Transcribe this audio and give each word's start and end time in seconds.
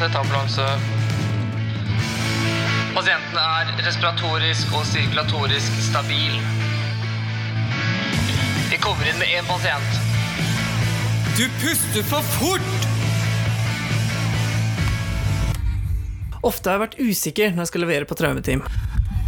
tettambulanse. 0.00 0.66
Pasienten 2.92 3.38
er 3.40 3.72
respiratorisk 3.86 4.72
og 4.76 4.86
sirkulatorisk 4.88 5.78
stabil. 5.86 6.38
Vi 8.72 8.80
kommer 8.80 9.08
inn 9.08 9.20
med 9.20 9.32
én 9.32 9.48
pasient. 9.48 10.00
Du 11.36 11.44
puster 11.62 12.04
for 12.08 12.24
fort! 12.36 12.88
Ofte 16.42 16.68
har 16.68 16.76
jeg 16.76 16.82
vært 16.82 16.98
usikker 17.00 17.52
når 17.52 17.64
jeg 17.64 17.70
skal 17.70 17.84
levere 17.86 18.08
på 18.08 18.18
traumeteam. 18.18 18.64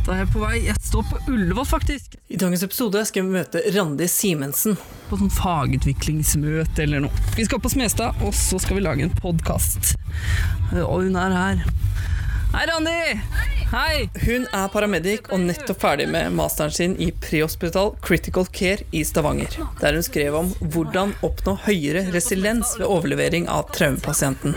Da 0.05 0.13
er 0.13 0.19
jeg 0.21 0.33
på 0.35 0.41
vei. 0.43 0.59
Jeg 0.67 0.77
står 0.85 1.05
på 1.09 1.19
Ullevål, 1.33 1.65
faktisk. 1.65 2.19
I 2.29 2.37
dagens 2.37 2.63
episode 2.67 3.01
skal 3.09 3.25
vi 3.25 3.39
møte 3.39 3.63
Randi 3.73 4.05
Simensen. 4.13 4.77
På 5.09 5.17
sånn 5.17 5.33
fagutviklingsmøte 5.33 6.85
eller 6.85 7.07
noe. 7.07 7.23
Vi 7.39 7.47
skal 7.49 7.63
på 7.65 7.73
Smestad, 7.73 8.21
og 8.21 8.37
så 8.37 8.61
skal 8.61 8.77
vi 8.77 8.85
lage 8.85 9.07
en 9.07 9.15
podkast. 9.17 9.95
Og 10.83 11.07
hun 11.07 11.17
er 11.17 11.39
her. 11.39 11.65
Hei, 12.53 12.67
Randi! 12.69 12.99
Hei! 13.73 14.05
Hun 14.27 14.45
er 14.53 14.69
paramedic 14.71 15.33
og 15.33 15.41
nettopp 15.49 15.81
ferdig 15.83 16.05
med 16.13 16.37
masteren 16.37 16.77
sin 16.77 16.93
i 17.01 17.09
prehospital 17.25 17.97
critical 18.05 18.45
care 18.53 18.85
i 18.93 19.01
Stavanger, 19.09 19.57
der 19.81 19.97
hun 19.97 20.05
skrev 20.05 20.37
om 20.39 20.53
hvordan 20.61 21.17
oppnå 21.25 21.57
høyere 21.65 22.05
resiliens 22.15 22.77
ved 22.77 22.87
overlevering 22.87 23.49
av 23.51 23.73
traumepasienten. 23.73 24.55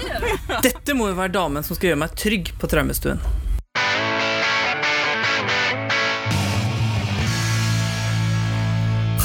Dette 0.60 0.94
må 0.94 1.10
jo 1.10 1.18
være 1.24 1.38
damen 1.40 1.66
som 1.66 1.80
skal 1.80 1.94
gjøre 1.94 2.04
meg 2.04 2.20
trygg 2.20 2.54
på 2.60 2.70
traumestuen. 2.76 3.24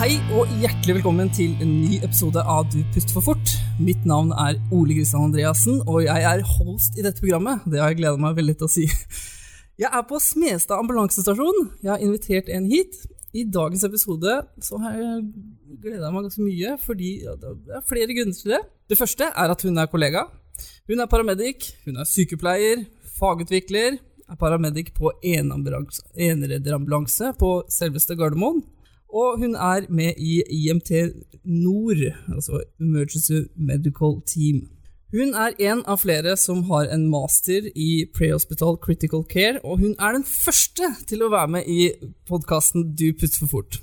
Hei 0.03 0.17
og 0.35 0.51
hjertelig 0.59 0.97
velkommen 0.97 1.29
til 1.31 1.53
en 1.63 1.77
ny 1.79 2.01
episode 2.03 2.43
av 2.43 2.67
Du 2.73 2.81
puster 2.91 3.15
for 3.15 3.23
fort. 3.23 3.53
Mitt 3.79 4.03
navn 4.03 4.35
er 4.35 4.59
Ole 4.75 4.97
Kristian 4.97 5.29
Andreassen, 5.29 5.77
og 5.87 6.03
jeg 6.03 6.25
er 6.27 6.43
host 6.57 6.99
i 6.99 7.05
dette 7.07 7.23
programmet. 7.23 7.63
Det 7.71 7.79
har 7.79 7.93
jeg 7.93 8.01
gleda 8.01 8.19
meg 8.19 8.35
veldig 8.35 8.57
til 8.59 8.67
å 8.67 8.73
si. 8.73 8.91
Jeg 9.79 9.87
er 9.87 10.03
på 10.11 10.19
Smestad 10.19 10.83
ambulansestasjon. 10.83 11.79
Jeg 11.87 11.91
har 11.93 12.03
invitert 12.03 12.51
en 12.51 12.67
hit. 12.67 12.99
I 13.31 13.47
dagens 13.47 13.87
episode 13.87 14.43
så 14.67 14.75
har 14.83 14.99
jeg 14.99 15.23
gleda 15.87 16.11
meg 16.11 16.27
ganske 16.27 16.43
mye, 16.49 16.75
fordi 16.83 17.23
det 17.23 17.79
er 17.79 17.87
flere 17.95 18.19
grunner 18.19 18.43
til 18.43 18.51
det. 18.57 18.63
Det 18.91 18.99
første 18.99 19.31
er 19.31 19.55
at 19.55 19.63
hun 19.69 19.79
er 19.79 19.87
kollega. 19.95 20.27
Hun 20.91 20.99
er 20.99 21.07
paramedic, 21.15 21.79
hun 21.87 22.03
er 22.03 22.11
sykepleier, 22.11 22.91
fagutvikler, 23.23 24.03
er 24.27 24.43
paramedic 24.43 24.91
på 24.99 25.15
enredderambulanse 25.23 27.39
på 27.39 27.63
selveste 27.71 28.19
Gardermoen. 28.19 28.67
Og 29.13 29.39
hun 29.39 29.55
er 29.55 29.85
med 29.93 30.17
i 30.17 30.41
IMT 30.49 30.91
Nord, 31.45 32.01
altså 32.33 32.63
Emergency 32.81 33.45
Medical 33.57 34.23
Team. 34.27 34.69
Hun 35.13 35.35
er 35.37 35.53
en 35.61 35.83
av 35.85 36.01
flere 36.01 36.33
som 36.41 36.63
har 36.71 36.89
en 36.89 37.05
master 37.13 37.69
i 37.77 38.07
prehospital 38.17 38.79
critical 38.81 39.27
care, 39.29 39.61
og 39.61 39.83
hun 39.83 39.93
er 40.01 40.17
den 40.17 40.25
første 40.25 40.89
til 41.09 41.27
å 41.27 41.29
være 41.35 41.53
med 41.59 41.69
i 41.69 41.91
podkasten 42.29 42.95
Du 42.97 43.11
puster 43.13 43.45
for 43.45 43.59
fort. 43.59 43.83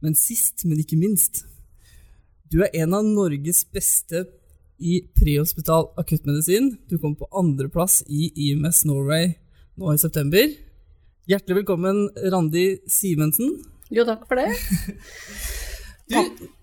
Men 0.00 0.16
sist, 0.16 0.64
men 0.64 0.80
ikke 0.80 0.96
minst, 0.96 1.44
du 2.48 2.62
er 2.64 2.72
en 2.80 2.96
av 2.96 3.04
Norges 3.04 3.66
beste 3.68 4.24
i 4.80 5.02
prehospital 5.18 5.90
akuttmedisin. 6.00 6.78
Du 6.88 6.96
kom 6.96 7.12
på 7.18 7.28
andreplass 7.36 8.00
i 8.08 8.30
IMS 8.48 8.86
Norway 8.88 9.34
nå 9.76 9.92
i 9.92 10.00
september. 10.00 10.48
Hjertelig 11.28 11.60
velkommen, 11.60 12.06
Randi 12.32 12.78
Simensen. 12.88 13.58
Jo, 13.94 14.04
takk 14.08 14.26
for 14.28 14.40
det. 14.40 14.48
Du, 16.08 16.16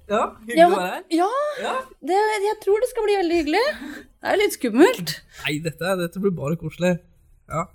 ja, 0.10 0.22
hyggelig 0.42 0.58
Ja, 0.58 0.66
å 0.66 0.74
være 0.74 0.86
her. 0.90 1.02
ja 1.14 1.26
Ja. 1.62 1.74
det, 2.10 2.18
jeg 2.48 2.56
tror 2.64 2.80
det 2.82 2.88
skal 2.90 3.04
bli 3.06 3.16
veldig 3.20 3.36
hyggelig. 3.38 3.64
Det 3.78 4.32
er 4.32 4.40
litt 4.42 4.56
skummelt. 4.56 5.12
Nei, 5.44 5.52
dette, 5.62 5.92
dette 6.00 6.22
blir 6.24 6.34
bare 6.34 6.58
koselig. 6.58 6.96
Ja. 7.50 7.68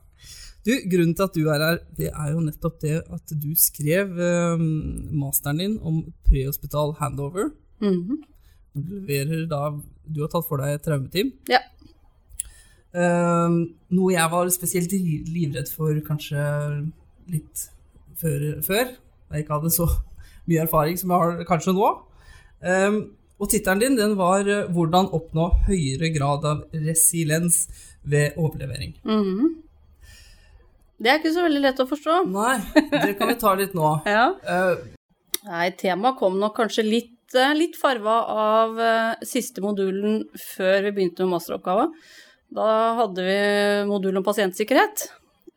Du, 0.66 0.72
grunnen 0.90 1.14
til 1.14 1.24
at 1.28 1.36
du 1.38 1.44
er 1.46 1.62
her, 1.62 1.78
det 1.96 2.08
er 2.10 2.32
jo 2.34 2.42
nettopp 2.42 2.80
det 2.82 2.96
at 3.06 3.34
du 3.44 3.52
skrev 3.54 4.18
eh, 4.18 4.64
masteren 5.22 5.62
din 5.62 5.76
om 5.78 6.00
prehospital 6.26 6.96
handover. 6.98 7.52
Mm 7.80 7.94
-hmm. 8.02 8.18
du 8.74 8.94
leverer 9.00 9.46
da 9.46 9.70
Du 10.04 10.20
har 10.20 10.28
tatt 10.28 10.48
for 10.48 10.58
deg 10.58 10.74
et 10.74 10.82
traumeteam. 10.82 11.32
Ja. 11.48 11.60
Eh, 12.94 13.48
noe 13.94 14.12
jeg 14.12 14.30
var 14.30 14.50
spesielt 14.50 14.90
livredd 14.90 15.68
for 15.70 15.94
kanskje 16.02 16.90
litt 17.28 17.70
før, 18.18 18.60
før 18.62 18.96
jeg 19.30 19.44
ikke 19.44 19.58
hadde 19.58 19.72
så 19.74 19.88
mye 20.50 20.62
erfaring 20.64 20.98
som 20.98 21.12
jeg 21.12 21.24
har 21.24 21.48
kanskje 21.48 21.74
nå. 21.76 21.88
Um, 22.60 23.00
og 23.40 23.48
tittelen 23.48 23.80
din 23.80 23.96
den 23.96 24.16
var 24.18 24.44
eh, 24.44 24.68
'Hvordan 24.68 25.08
oppnå 25.16 25.46
høyere 25.66 26.10
grad 26.12 26.44
av 26.44 26.64
resiliens 26.74 27.68
ved 28.04 28.36
overlevering'. 28.36 28.94
Mhm. 29.04 29.62
Det 31.00 31.08
er 31.08 31.16
ikke 31.16 31.32
så 31.32 31.46
veldig 31.46 31.62
lett 31.64 31.78
å 31.80 31.88
forstå. 31.88 32.14
Nei, 32.28 32.58
det 32.92 33.14
kan 33.16 33.30
vi 33.30 33.38
ta 33.40 33.54
litt 33.56 33.72
nå. 33.72 33.94
Ja. 34.16 34.34
uh, 34.44 34.76
Nei, 35.46 35.70
temaet 35.72 36.18
kom 36.18 36.36
nok 36.36 36.58
kanskje 36.58 36.84
litt, 36.84 37.32
eh, 37.32 37.54
litt 37.56 37.78
farva 37.80 38.18
av 38.28 38.76
uh, 38.76 39.14
siste 39.24 39.64
modulen 39.64 40.26
før 40.36 40.82
vi 40.84 40.92
begynte 40.98 41.24
med 41.24 41.38
masteroppgava. 41.38 41.86
Da 42.52 42.66
hadde 42.98 43.24
vi 43.24 43.38
modul 43.88 44.20
om 44.20 44.26
pasientsikkerhet. 44.26 45.06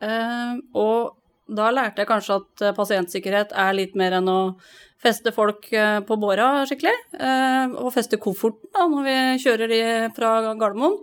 Uh, 0.00 0.56
og 0.72 1.12
da 1.48 1.68
lærte 1.74 2.02
jeg 2.02 2.08
kanskje 2.08 2.38
at 2.40 2.64
eh, 2.64 2.74
pasientsikkerhet 2.76 3.54
er 3.64 3.76
litt 3.76 3.96
mer 3.98 4.16
enn 4.18 4.28
å 4.30 4.38
feste 5.04 5.32
folk 5.36 5.68
eh, 5.76 5.98
på 6.06 6.16
båra 6.20 6.64
skikkelig. 6.68 6.94
eh, 7.18 7.74
Og 7.80 7.92
feste 7.94 8.20
kofferten 8.20 8.72
da, 8.72 8.86
når 8.88 9.08
vi 9.08 9.16
kjører 9.44 9.72
de 9.72 9.80
fra 10.16 10.36
Gardermoen. 10.52 11.02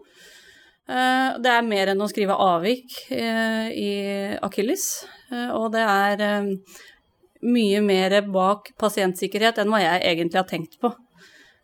Det 0.91 1.47
er 1.47 1.61
mer 1.63 1.91
enn 1.93 2.01
å 2.03 2.07
skrive 2.09 2.35
avvik 2.35 2.95
i 3.13 3.91
Akilles, 4.43 5.05
og 5.55 5.69
det 5.71 5.83
er 5.87 6.49
mye 7.47 7.83
mer 7.85 8.15
bak 8.27 8.73
pasientsikkerhet 8.81 9.61
enn 9.61 9.71
hva 9.71 9.79
jeg 9.79 10.01
egentlig 10.09 10.41
har 10.41 10.49
tenkt 10.49 10.75
på. 10.81 10.91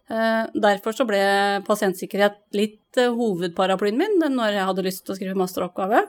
Derfor 0.07 0.95
så 0.95 1.03
ble 1.09 1.19
pasientsikkerhet 1.67 2.39
litt 2.55 3.01
hovedparaplyen 3.01 3.99
min 3.99 4.15
når 4.37 4.61
jeg 4.61 4.69
hadde 4.69 4.87
lyst 4.87 5.03
til 5.03 5.17
å 5.17 5.19
skrive 5.19 5.41
masteroppgave. 5.41 6.05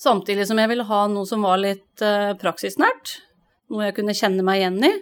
Samtidig 0.00 0.46
som 0.48 0.58
jeg 0.60 0.70
ville 0.70 0.86
ha 0.88 1.00
noe 1.12 1.28
som 1.28 1.42
var 1.44 1.60
litt 1.60 2.00
eh, 2.04 2.32
praksisnært, 2.40 3.18
noe 3.68 3.88
jeg 3.88 3.98
kunne 3.98 4.16
kjenne 4.16 4.44
meg 4.46 4.62
igjen 4.62 4.78
i, 4.88 4.92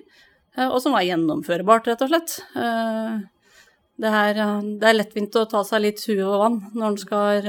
eh, 0.57 0.67
og 0.67 0.81
som 0.83 0.97
var 0.97 1.07
gjennomførbart, 1.07 1.87
rett 1.93 2.03
og 2.03 2.11
slett. 2.11 2.39
Eh, 2.59 3.19
Det 3.99 4.11
er, 4.15 4.37
det 4.79 4.87
er 4.87 4.95
lettvint 4.95 5.35
å 5.35 5.49
ta 5.51 5.65
seg 5.67 5.81
litt 5.83 6.03
hue 6.07 6.23
over 6.23 6.39
vann 6.39 6.59
når 6.71 6.87
en 6.87 6.99
skal 7.03 7.49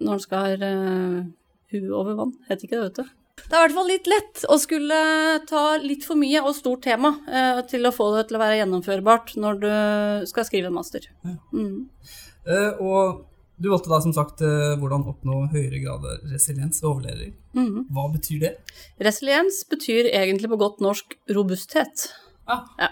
Når 0.00 0.12
en 0.14 0.22
skal 0.22 0.54
hue 0.64 1.90
over 1.92 2.16
vann, 2.16 2.32
heter 2.48 2.64
ikke 2.64 2.78
det, 2.78 2.86
vet 2.86 2.96
du. 3.02 3.10
Det 3.44 3.52
er 3.52 3.58
i 3.58 3.64
hvert 3.66 3.76
fall 3.76 3.90
litt 3.90 4.08
lett 4.08 4.44
å 4.48 4.56
skulle 4.62 4.98
ta 5.50 5.76
litt 5.82 6.06
for 6.06 6.16
mye 6.16 6.40
og 6.40 6.54
stort 6.56 6.84
tema 6.86 7.10
eh, 7.28 7.60
til 7.68 7.84
å 7.84 7.92
få 7.92 8.08
det 8.14 8.28
til 8.30 8.38
å 8.38 8.40
være 8.40 8.56
gjennomførbart 8.62 9.34
når 9.42 9.60
du 9.60 9.70
skal 10.30 10.46
skrive 10.48 10.70
en 10.70 10.78
master. 10.78 11.10
Mm. 11.52 11.90
eh, 12.48 12.80
og 12.80 13.24
du 13.60 13.70
valgte 13.70 13.92
da 13.92 14.00
som 14.02 14.14
sagt 14.16 14.42
eh, 14.42 14.74
hvordan 14.80 15.06
oppnå 15.10 15.44
høyere 15.52 15.80
grad 15.84 16.04
av 16.08 16.26
resiliens 16.32 16.82
ved 16.82 16.90
overlevering. 16.90 17.32
Mhm. 17.54 17.86
Hva 17.94 18.08
betyr 18.12 18.40
det? 18.42 18.52
Resiliens 19.06 19.62
betyr 19.70 20.10
egentlig 20.10 20.50
på 20.50 20.58
godt 20.60 20.82
norsk 20.84 21.16
robusthet. 21.30 22.08
Ah, 22.46 22.66
Ja. 22.78 22.90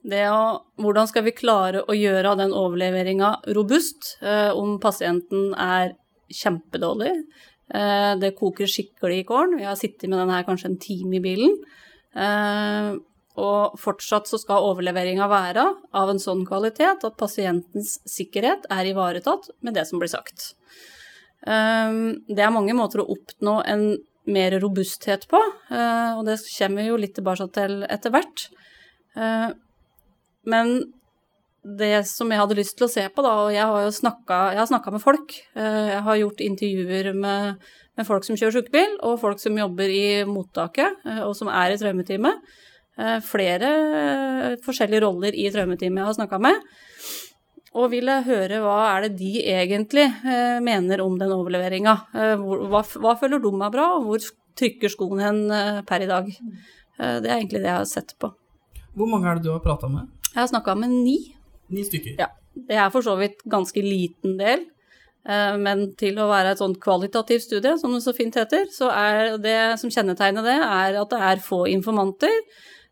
Det 0.00 0.22
å, 0.32 0.62
hvordan 0.80 1.08
skal 1.10 1.26
vi 1.26 1.34
klare 1.36 1.82
å 1.84 1.92
gjøre 1.92 2.32
den 2.40 2.54
overleveringa 2.56 3.34
robust 3.52 4.14
eh, 4.24 4.48
om 4.56 4.78
pasienten 4.80 5.50
er 5.52 5.92
kjempedårlig? 6.32 7.10
Eh, 7.68 8.14
det 8.16 8.32
koker 8.38 8.64
skikkelig 8.70 9.20
i 9.20 9.26
kålen. 9.28 9.58
Vi 9.60 9.68
har 9.68 9.76
sittet 9.76 10.08
med 10.08 10.18
den 10.22 10.32
her 10.32 10.46
kanskje 10.48 10.70
en 10.70 10.78
time 10.80 11.18
i 11.18 11.22
bilen. 11.26 11.52
Eh, 12.16 12.94
og 13.40 13.78
fortsatt 13.80 14.28
så 14.28 14.38
skal 14.40 14.66
overleveringa 14.68 15.26
være 15.30 15.64
av 15.96 16.12
en 16.12 16.20
sånn 16.22 16.44
kvalitet 16.48 17.06
at 17.08 17.16
pasientens 17.20 17.96
sikkerhet 18.08 18.68
er 18.70 18.92
ivaretatt 18.92 19.48
med 19.64 19.78
det 19.78 19.86
som 19.88 20.02
blir 20.02 20.12
sagt. 20.12 20.52
Eh, 21.48 21.96
det 22.28 22.44
er 22.44 22.54
mange 22.54 22.76
måter 22.76 23.02
å 23.02 23.08
oppnå 23.16 23.58
en 23.64 23.88
mer 24.30 24.54
robusthet 24.60 25.26
på, 25.30 25.40
eh, 25.72 26.12
og 26.18 26.26
det 26.28 26.38
kommer 26.44 26.84
vi 26.84 26.90
jo 26.92 27.00
litt 27.00 27.16
tilbake 27.16 27.48
til 27.56 27.82
etter 27.88 28.14
hvert. 28.14 28.48
Eh, 29.16 29.50
Men 30.48 30.92
det 31.60 32.06
som 32.08 32.30
jeg 32.32 32.40
hadde 32.40 32.56
lyst 32.56 32.78
til 32.78 32.86
å 32.86 32.90
se 32.90 33.02
på, 33.12 33.22
da, 33.24 33.34
og 33.44 33.50
jeg 33.52 33.66
har 33.68 33.82
jo 33.84 33.92
snakka 33.92 34.92
med 34.94 35.02
folk, 35.02 35.34
eh, 35.54 35.90
jeg 35.92 36.02
har 36.06 36.16
gjort 36.16 36.40
intervjuer 36.40 37.10
med, 37.14 37.60
med 37.96 38.08
folk 38.08 38.24
som 38.24 38.38
kjører 38.40 38.56
sykebil, 38.56 38.96
og 39.04 39.20
folk 39.20 39.42
som 39.42 39.58
jobber 39.60 39.92
i 39.92 40.24
mottaket, 40.24 40.96
eh, 41.04 41.20
og 41.26 41.34
som 41.36 41.52
er 41.52 41.74
i 41.74 41.76
traumeteamet. 41.76 42.40
Eh, 43.00 43.20
Flere 43.24 43.68
eh, 44.00 44.56
forskjellige 44.64 45.04
roller 45.04 45.36
i 45.36 45.48
traumeteamet 45.52 46.02
jeg 46.02 46.08
har 46.08 46.16
snakka 46.18 46.40
med. 46.42 46.66
Og 47.80 47.92
ville 47.92 48.16
høre 48.26 48.58
hva 48.64 48.78
er 48.90 49.06
det 49.06 49.12
de 49.20 49.44
egentlig 49.52 50.08
eh, 50.26 50.58
mener 50.64 51.02
om 51.04 51.16
den 51.20 51.32
overleveringa. 51.32 51.94
Hva, 52.42 52.82
hva 52.82 53.14
føler 53.20 53.42
de 53.42 53.52
er 53.54 53.72
bra, 53.76 53.86
og 53.96 54.08
hvor 54.08 54.26
trykker 54.58 54.92
skoen 54.92 55.22
hen 55.22 55.38
per 55.86 56.02
i 56.04 56.08
dag. 56.10 56.26
Det 56.98 57.30
er 57.30 57.36
egentlig 57.38 57.62
det 57.62 57.70
jeg 57.70 57.78
har 57.78 57.86
sett 57.88 58.10
på. 58.20 58.28
hvor 58.98 59.08
mange 59.08 59.30
er 59.30 59.38
det 59.38 59.46
du 59.46 59.52
har 59.54 59.62
prata 59.64 59.88
med? 59.88 60.10
Jeg 60.34 60.40
har 60.42 60.50
snakka 60.50 60.74
med 60.76 60.90
ni. 60.90 61.14
Ni 61.70 61.84
stykker. 61.86 62.18
Ja. 62.18 62.26
Det 62.52 62.76
er 62.76 62.90
for 62.90 63.06
så 63.06 63.14
vidt 63.16 63.38
ganske 63.48 63.80
liten 63.80 64.34
del, 64.36 64.66
men 65.62 65.86
til 65.96 66.18
å 66.18 66.26
være 66.28 66.52
et 66.52 66.60
sånt 66.60 66.80
kvalitativt 66.82 67.46
studie, 67.46 67.78
som 67.78 67.94
det 67.94 68.02
så 68.04 68.12
fint 68.12 68.36
heter, 68.36 68.66
så 68.74 68.90
er 68.90 69.38
det 69.40 69.56
som 69.80 69.94
kjennetegner 69.94 70.44
det, 70.44 70.58
er 70.58 70.98
at 71.00 71.14
det 71.14 71.22
er 71.30 71.46
få 71.46 71.62
informanter, 71.70 72.34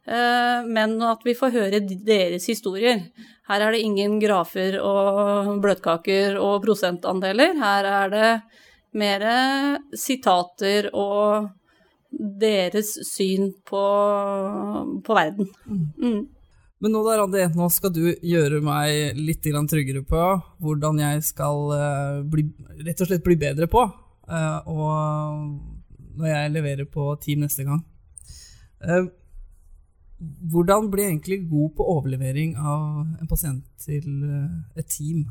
men 0.09 0.95
at 1.05 1.21
vi 1.27 1.35
får 1.37 1.53
høre 1.53 1.81
deres 1.85 2.47
historier. 2.49 3.03
Her 3.49 3.65
er 3.65 3.75
det 3.75 3.83
ingen 3.85 4.15
grafer 4.23 4.79
og 4.81 5.59
bløtkaker 5.61 6.39
og 6.41 6.63
prosentandeler. 6.65 7.53
Her 7.61 7.89
er 7.91 8.15
det 8.15 8.31
mer 8.97 9.27
sitater 9.93 10.89
og 10.97 11.51
deres 12.09 12.95
syn 13.05 13.53
på, 13.69 13.85
på 15.05 15.17
verden. 15.17 15.49
Mm. 15.69 16.27
Men 16.79 16.95
nå 16.95 17.03
da, 17.03 17.17
Randi, 17.19 17.43
nå 17.59 17.67
skal 17.75 17.93
du 17.95 18.05
gjøre 18.15 18.61
meg 18.65 19.19
litt 19.19 19.43
tryggere 19.43 20.05
på 20.07 20.27
hvordan 20.63 21.01
jeg 21.03 21.25
skal 21.27 21.73
uh, 21.75 22.21
bli, 22.23 22.47
rett 22.87 23.03
og 23.03 23.11
slett 23.11 23.25
bli 23.27 23.35
bedre 23.41 23.67
på 23.71 23.83
uh, 23.83 24.61
og 24.71 26.19
når 26.19 26.31
jeg 26.31 26.55
leverer 26.55 26.87
på 26.91 27.11
team 27.23 27.45
neste 27.45 27.67
gang. 27.67 27.83
Hvordan 30.19 30.89
jeg 30.99 31.13
egentlig 31.13 31.43
god 31.51 31.75
på 31.79 31.85
overlevering 31.95 32.57
av 32.59 33.05
en 33.21 33.31
pasient 33.31 33.65
til 33.79 34.07
et 34.75 34.89
team? 34.91 35.29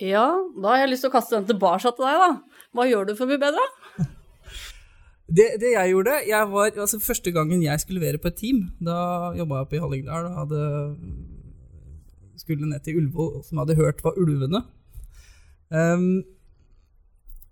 Ja, 0.00 0.26
da 0.56 0.72
har 0.72 0.82
jeg 0.82 0.94
lyst 0.94 1.04
til 1.04 1.10
å 1.10 1.14
kaste 1.14 1.36
den 1.36 1.48
tilbake 1.48 1.80
til 1.84 2.06
deg, 2.06 2.20
da. 2.20 2.60
Hva 2.76 2.86
gjør 2.88 3.08
du 3.08 3.14
for 3.16 3.26
å 3.26 3.32
bli 3.32 3.40
bedre? 3.40 3.66
Det, 5.30 5.44
det, 5.62 5.68
jeg 5.76 5.92
gjorde 5.92 6.16
jeg 6.26 6.46
var, 6.50 6.72
altså 6.74 6.98
Første 6.98 7.30
gangen 7.30 7.60
jeg 7.62 7.78
skulle 7.78 8.00
levere 8.00 8.18
på 8.18 8.32
et 8.32 8.38
team, 8.40 8.64
da 8.82 9.30
jobba 9.38 9.60
jeg 9.60 9.66
oppe 9.68 9.76
i 9.76 9.82
Hallingdal 9.84 10.24
og 10.26 10.38
hadde, 10.40 10.62
skulle 12.40 12.66
ned 12.66 12.82
til 12.82 12.98
Ulvo, 12.98 13.28
som 13.46 13.60
hadde 13.62 13.76
hørt 13.78 14.02
var 14.02 14.18
ulvene. 14.18 14.64
Um, 15.70 16.24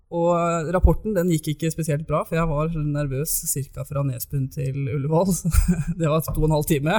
og 0.09 0.69
rapporten 0.73 1.13
den 1.13 1.29
gikk 1.35 1.51
ikke 1.53 1.69
spesielt 1.69 2.07
bra, 2.09 2.23
for 2.25 2.39
jeg 2.39 2.49
var 2.49 2.73
nervøs 2.81 3.33
ca. 3.45 3.83
fra 3.85 4.01
Nesbyen 4.05 4.47
til 4.49 4.87
Ullevål. 4.95 5.29
det 5.99 6.09
var 6.09 6.23
to 6.25 6.33
og 6.39 6.47
en 6.47 6.55
halv 6.57 6.65
time. 6.69 6.95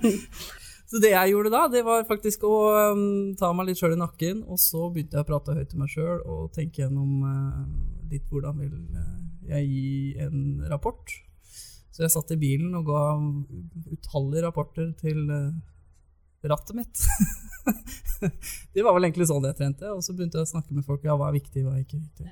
så 0.90 1.00
det 1.00 1.14
jeg 1.14 1.32
gjorde 1.32 1.54
da, 1.54 1.62
det 1.72 1.84
var 1.86 2.04
faktisk 2.08 2.44
å 2.44 2.58
um, 2.92 3.06
ta 3.38 3.48
meg 3.56 3.70
litt 3.70 3.80
sjøl 3.80 3.96
i 3.96 4.00
nakken, 4.02 4.42
og 4.44 4.60
så 4.60 4.90
begynte 4.92 5.16
jeg 5.16 5.24
å 5.24 5.30
prate 5.30 5.56
høyt 5.56 5.72
til 5.72 5.80
meg 5.80 5.94
sjøl 5.94 6.20
og 6.20 6.52
tenke 6.52 6.84
gjennom 6.84 7.24
uh, 7.24 7.64
litt 8.12 8.28
hvordan 8.28 8.60
vil 8.60 8.76
uh, 8.76 9.16
jeg 9.48 9.72
gi 9.72 9.88
en 10.26 10.44
rapport. 10.68 11.16
Så 11.88 12.04
jeg 12.04 12.12
satt 12.12 12.36
i 12.36 12.40
bilen 12.40 12.76
og 12.76 12.92
ga 12.92 13.06
utallige 13.88 14.44
rapporter 14.44 14.92
til 15.00 15.24
uh, 15.32 15.48
rattet 16.46 16.76
mitt. 16.76 17.02
det 18.74 18.84
var 18.84 18.94
vel 18.96 19.08
egentlig 19.08 19.28
sånn 19.30 19.46
jeg 19.48 19.58
trente, 19.58 19.90
og 19.90 20.02
så 20.04 20.14
begynte 20.14 20.38
jeg 20.38 20.46
å 20.46 20.52
snakke 20.52 20.76
med 20.76 20.86
folk. 20.86 21.02
Ja, 21.06 21.16
hva 21.18 21.30
er 21.30 21.38
viktig, 21.38 21.64
hva 21.66 21.74
er 21.74 21.82
ikke 21.82 22.00
viktig. 22.00 22.30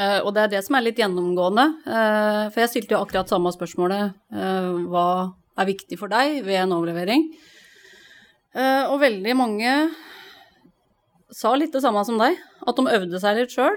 Uh, 0.00 0.20
og 0.24 0.32
det 0.36 0.44
er 0.44 0.52
det 0.54 0.64
som 0.64 0.78
er 0.78 0.86
litt 0.86 1.00
gjennomgående. 1.00 1.66
Uh, 1.84 2.44
for 2.48 2.62
jeg 2.64 2.72
stilte 2.72 2.96
jo 2.96 3.02
akkurat 3.04 3.30
samme 3.30 3.52
spørsmålet. 3.54 4.16
hva 4.90 5.06
er 5.60 5.68
viktig 5.68 5.98
for 6.00 6.12
deg 6.12 6.40
ved 6.46 6.64
en 6.64 6.76
overlevering? 6.78 7.32
og 8.50 8.96
veldig 8.98 9.32
mange 9.38 9.72
sa 11.30 11.52
litt 11.54 11.70
det 11.70 11.84
samme 11.84 12.00
som 12.02 12.16
deg, 12.18 12.34
at 12.66 12.74
de 12.80 12.94
øvde 12.96 13.20
seg 13.22 13.36
litt 13.38 13.52
sjøl. 13.54 13.76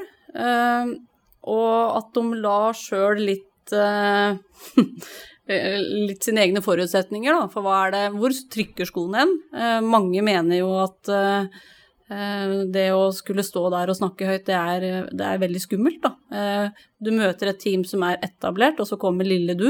Og 1.44 1.98
at 2.00 2.10
de 2.16 2.40
la 2.42 2.72
sjøl 2.78 3.22
litt 3.22 3.76
uh, 3.76 4.34
litt 5.48 6.24
sine 6.24 6.46
egne 6.46 6.62
forutsetninger, 6.64 7.36
da. 7.36 7.48
For 7.52 7.66
hva 7.66 7.88
er 7.88 7.92
det 7.96 8.04
Hvor 8.16 8.32
trykker 8.32 8.88
skoen 8.88 9.18
hen? 9.18 9.34
Uh, 9.52 9.80
mange 9.84 10.22
mener 10.24 10.62
jo 10.62 10.70
at 10.80 11.10
uh, 11.12 11.48
det 12.74 12.86
å 12.94 13.10
skulle 13.16 13.44
stå 13.44 13.66
der 13.74 13.90
og 13.90 13.98
snakke 13.98 14.28
høyt, 14.28 14.46
det 14.48 14.56
er, 14.56 15.08
det 15.10 15.26
er 15.26 15.42
veldig 15.42 15.62
skummelt, 15.64 16.04
da. 16.04 16.12
Du 17.02 17.10
møter 17.16 17.50
et 17.50 17.62
team 17.64 17.82
som 17.88 18.04
er 18.06 18.20
etablert, 18.22 18.78
og 18.84 18.86
så 18.86 19.00
kommer 19.02 19.26
lille 19.26 19.56
du. 19.58 19.70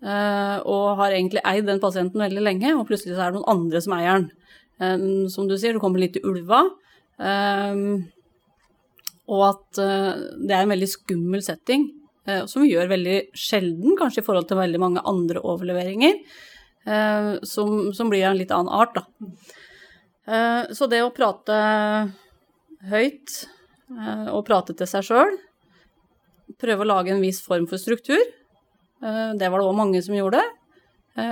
Og 0.00 0.86
har 1.02 1.10
egentlig 1.12 1.42
eid 1.44 1.66
den 1.68 1.82
pasienten 1.82 2.22
veldig 2.22 2.44
lenge, 2.46 2.72
og 2.78 2.86
plutselig 2.88 3.18
så 3.18 3.26
er 3.26 3.34
det 3.34 3.42
noen 3.42 3.52
andre 3.58 3.82
som 3.84 3.96
eier 3.98 4.22
den. 4.22 5.28
Som 5.34 5.50
du 5.50 5.56
sier, 5.58 5.76
du 5.76 5.82
kommer 5.82 6.00
litt 6.00 6.16
i 6.16 6.24
ulva. 6.24 6.62
Og 9.26 9.44
at 9.50 9.82
det 9.82 10.56
er 10.56 10.62
en 10.62 10.72
veldig 10.72 10.90
skummel 10.94 11.44
setting, 11.44 11.90
som 12.50 12.64
vi 12.64 12.72
gjør 12.72 12.90
veldig 12.90 13.16
sjelden, 13.36 13.96
kanskje 13.98 14.22
i 14.22 14.26
forhold 14.26 14.48
til 14.50 14.60
veldig 14.60 14.80
mange 14.82 15.02
andre 15.06 15.42
overleveringer, 15.46 16.18
uh, 16.88 17.32
som, 17.46 17.92
som, 17.96 18.10
blir 18.12 18.26
av 18.26 18.34
en 18.34 18.40
litt 18.40 18.54
annen 18.54 18.72
art, 18.72 18.98
da. 18.98 19.04
så 20.74 20.88
det 20.90 21.04
å 21.06 21.12
prate 21.14 21.56
høyt 22.90 23.34
og 24.34 24.40
prate 24.48 24.74
til 24.74 24.88
seg 24.90 25.04
sjøl, 25.06 25.36
prøve 26.58 26.82
å 26.82 26.88
lage 26.88 27.12
en 27.14 27.22
viss 27.22 27.38
form 27.44 27.68
for 27.70 27.78
struktur, 27.78 28.18
det 28.98 29.50
var 29.52 29.62
det 29.62 29.68
òg 29.68 29.76
mange 29.78 30.00
som 30.02 30.16
gjorde. 30.18 30.40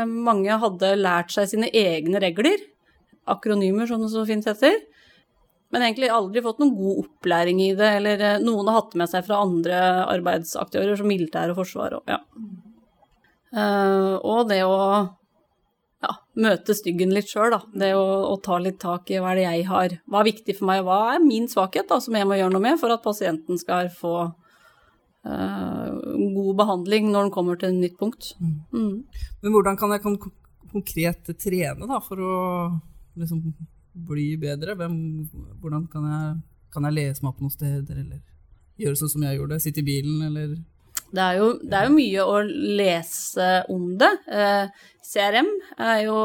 mange 0.06 0.60
hadde 0.62 0.92
lært 1.00 1.34
seg 1.34 1.50
sine 1.50 1.72
egne 1.74 2.22
regler, 2.22 2.62
akronymer, 3.26 3.90
som 3.90 4.04
det 4.04 4.12
så 4.14 4.22
fint 4.28 4.46
heter 4.46 4.78
men 5.74 5.82
egentlig 5.82 6.06
aldri 6.14 6.42
fått 6.44 6.60
noen 6.62 6.76
god 6.76 6.98
opplæring 7.02 7.58
i 7.64 7.72
det, 7.74 7.88
eller 7.98 8.20
eh, 8.22 8.42
noen 8.44 8.68
har 8.70 8.76
hatt 8.78 8.92
med 9.00 9.10
seg 9.10 9.24
fra 9.26 9.40
andre 9.42 9.80
arbeidsaktører, 10.06 10.94
som 11.00 11.08
militær 11.10 11.50
og 11.50 11.58
forsvar 11.64 11.96
og 11.98 12.12
ja. 12.14 12.20
Uh, 13.54 14.14
og 14.22 14.48
det 14.50 14.60
å 14.66 14.76
ja, 16.04 16.12
møte 16.42 16.74
styggen 16.78 17.10
litt 17.14 17.30
sjøl, 17.30 17.50
da. 17.56 17.60
Det 17.74 17.90
å, 17.98 18.04
å, 18.30 18.38
ta 18.42 18.60
litt 18.62 18.78
tak 18.82 19.10
i 19.10 19.18
hva 19.18 19.32
er 19.32 19.40
det 19.40 19.44
jeg 19.48 19.66
har, 19.72 19.98
hva 20.06 20.22
er 20.22 20.30
viktig 20.30 20.56
for 20.60 20.70
meg, 20.70 20.84
hva 20.86 21.00
er 21.16 21.26
min 21.26 21.50
svakhet 21.50 21.90
da, 21.90 21.98
som 22.02 22.14
jeg 22.18 22.30
må 22.30 22.38
gjøre 22.38 22.54
noe 22.54 22.66
med 22.68 22.80
for 22.82 22.94
at 22.94 23.02
pasienten 23.02 23.58
skal 23.58 23.90
få 23.94 24.14
uh, 24.30 25.90
god 26.38 26.54
behandling 26.62 27.10
når 27.10 27.28
den 27.28 27.34
kommer 27.34 27.58
til 27.58 27.74
et 27.74 27.82
nytt 27.82 27.98
punkt. 27.98 28.34
Mm. 28.38 28.56
Mm. 28.74 29.28
Men 29.42 29.58
hvordan 29.58 29.78
kan 29.80 29.94
jeg 29.94 30.06
konkret 30.06 31.34
trene 31.34 31.90
da, 31.90 32.02
for 32.02 32.22
å 32.22 32.34
liksom 33.18 33.42
bli 33.94 34.34
bedre? 34.40 34.76
Hvem, 34.78 34.94
hvordan 35.62 35.88
kan 35.90 36.06
jeg, 36.10 36.36
kan 36.74 36.86
jeg, 36.88 36.98
lese 36.98 37.24
meg 37.24 37.32
opp 37.32 37.42
noen 37.44 37.54
steder, 37.54 37.98
eller 38.04 38.22
gjøre 38.80 39.00
sånn 39.00 39.12
som 39.14 39.26
jeg 39.26 39.38
gjorde, 39.38 39.60
sitte 39.62 39.84
i 39.84 39.86
bilen, 39.86 40.22
eller 40.28 40.56
det 41.14 41.22
er, 41.22 41.36
jo, 41.38 41.48
det 41.62 41.76
er 41.78 41.86
jo 41.86 41.94
mye 41.94 42.22
å 42.26 42.38
lese 42.80 43.48
om 43.70 43.92
det. 44.00 44.10
Eh, 44.34 44.86
CRM 45.04 45.50
er 45.78 46.00
jo 46.08 46.16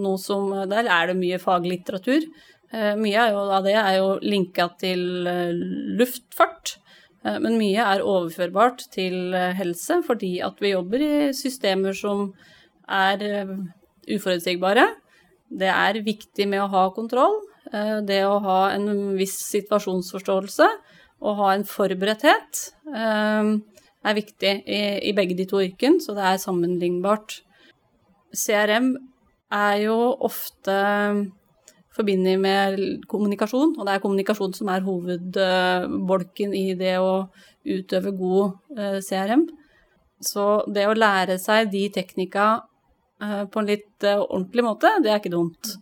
noe 0.00 0.20
som 0.22 0.46
Der 0.70 0.88
er 0.88 1.10
det 1.10 1.16
mye 1.18 1.40
faglitteratur. 1.42 2.24
Eh, 2.72 2.94
mye 2.96 3.26
av 3.36 3.66
det 3.66 3.74
er 3.76 3.98
jo 3.98 4.14
linka 4.24 4.70
til 4.80 5.28
eh, 5.28 5.52
luftfart. 6.00 6.78
Eh, 7.24 7.36
men 7.44 7.58
mye 7.60 7.84
er 7.84 8.06
overførbart 8.06 8.86
til 8.94 9.34
eh, 9.36 9.52
helse, 9.58 10.00
fordi 10.06 10.38
at 10.46 10.56
vi 10.64 10.72
jobber 10.72 11.04
i 11.04 11.12
systemer 11.36 11.96
som 11.96 12.30
er 12.88 13.20
uforutsigbare. 14.08 14.86
Det 15.48 15.68
er 15.72 16.02
viktig 16.04 16.46
med 16.48 16.60
å 16.60 16.68
ha 16.72 16.84
kontroll, 16.92 17.40
eh, 17.72 17.98
det 18.04 18.20
å 18.26 18.38
ha 18.44 18.60
en 18.74 19.16
viss 19.16 19.38
situasjonsforståelse 19.48 20.68
og 21.24 21.40
ha 21.40 21.54
en 21.54 21.64
forberedthet 21.66 22.60
eh, 22.92 23.52
er 24.08 24.14
viktig 24.14 24.52
i, 24.68 25.12
begge 25.16 25.36
de 25.38 25.48
to 25.48 25.62
yrkene, 25.64 26.02
så 26.04 26.14
det 26.14 26.26
er 26.28 26.42
sammenlignbart. 26.42 27.40
CRM 28.36 28.92
er 29.50 29.76
jo 29.86 29.96
ofte 30.28 30.76
forbundet 31.96 32.38
med 32.38 32.78
kommunikasjon, 33.10 33.74
og 33.78 33.88
det 33.88 33.96
er 33.96 34.04
kommunikasjon 34.04 34.54
som 34.54 34.68
er 34.70 34.84
hovedbolken 34.86 36.54
i 36.54 36.76
det 36.78 36.98
å 37.00 37.24
utøve 37.64 38.12
god 38.14 38.76
eh, 38.76 39.00
CRM. 39.02 39.48
Så 40.22 40.44
det 40.70 40.86
å 40.86 40.96
lære 40.98 41.38
seg 41.40 41.72
de 41.72 41.88
teknika 41.94 42.58
Eh, 42.58 42.67
på 43.18 43.60
en 43.60 43.68
litt 43.68 44.06
eh, 44.06 44.20
ordentlig 44.20 44.64
måte, 44.66 44.92
det 45.02 45.12
er 45.12 45.20
ikke 45.20 45.34
dumt. 45.34 45.72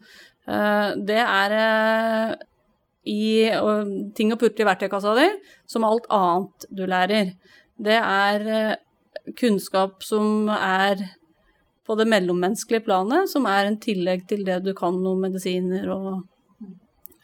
Eh, 0.49 0.90
det 1.09 1.21
er 1.23 1.57
i 3.07 3.26
ting 4.19 4.33
å 4.35 4.38
putte 4.40 4.64
i 4.64 4.66
verktøykassa 4.66 5.12
di, 5.19 5.28
som 5.71 5.85
alt 5.87 6.09
annet 6.11 6.66
du 6.75 6.83
lærer. 6.90 7.37
Det 7.76 8.00
er 8.00 8.78
kunnskap 9.38 10.02
som 10.02 10.49
er 10.50 11.05
på 11.87 11.95
det 11.95 12.09
mellommenneskelige 12.11 12.83
planet, 12.88 13.31
som 13.31 13.47
er 13.47 13.69
en 13.69 13.78
tillegg 13.78 14.26
til 14.26 14.43
det 14.47 14.59
du 14.66 14.73
kan 14.75 14.99
om 15.07 15.23
medisiner 15.23 15.87
og 15.95 16.25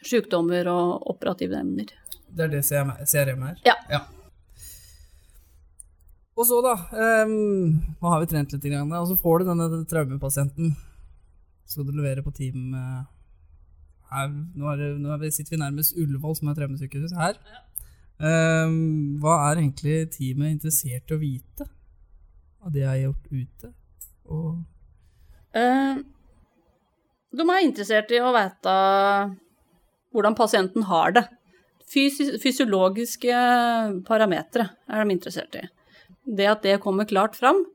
sykdommer 0.07 0.67
og 0.71 1.09
operative 1.11 1.59
emner. 1.59 1.91
Det 2.33 2.47
er 2.47 2.53
det 2.55 2.63
CRM 2.63 3.43
er? 3.49 3.59
Ja. 3.67 3.75
ja. 3.91 4.05
Og 6.33 6.47
så, 6.49 6.59
da 6.65 6.73
um, 7.25 7.33
Nå 8.01 8.09
har 8.09 8.23
vi 8.23 8.29
trent 8.31 8.53
litt, 8.55 8.65
og 8.65 9.09
så 9.09 9.17
får 9.19 9.41
du 9.41 9.51
denne 9.51 9.83
traumepasienten. 9.89 10.73
Så 11.63 11.77
skal 11.77 11.89
du 11.89 11.99
levere 11.99 12.23
på 12.25 12.33
team 12.35 12.73
uh, 12.73 13.03
her, 14.13 14.31
Nå, 14.31 14.65
er 14.71 14.81
det, 14.81 14.89
nå 15.01 15.19
vi, 15.21 15.31
sitter 15.33 15.55
vi 15.55 15.61
nærmest 15.61 15.97
Ullevål, 15.97 16.37
som 16.39 16.49
er 16.49 16.57
traumesykehuset 16.57 17.19
her. 17.19 17.37
Um, 18.23 19.19
hva 19.21 19.37
er 19.49 19.61
egentlig 19.61 19.95
teamet 20.13 20.55
interessert 20.55 21.09
i 21.11 21.15
å 21.15 21.21
vite 21.21 21.67
av 22.63 22.73
det 22.73 22.83
jeg 22.83 22.91
har 22.91 23.01
gjort 23.03 23.31
ute? 23.33 23.71
Og 24.33 24.49
uh, 25.57 26.01
De 27.33 27.47
er 27.47 27.63
interessert 27.65 28.13
i 28.13 28.21
å 28.23 28.33
vite 28.35 28.75
hvordan 30.13 30.37
pasienten 30.37 30.85
har 30.89 31.13
det. 31.13 31.25
Fysi 31.93 32.39
fysiologiske 32.41 33.37
parametere 34.07 34.69
er 34.89 35.03
de 35.03 35.13
interessert 35.17 35.57
i. 35.59 35.65
Det 36.23 36.47
at 36.47 36.63
det 36.63 36.81
kommer 36.83 37.07
klart 37.09 37.35
fram, 37.35 37.65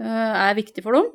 eh, 0.00 0.32
er 0.48 0.58
viktig 0.58 0.84
for 0.84 0.92
dem. 0.92 1.10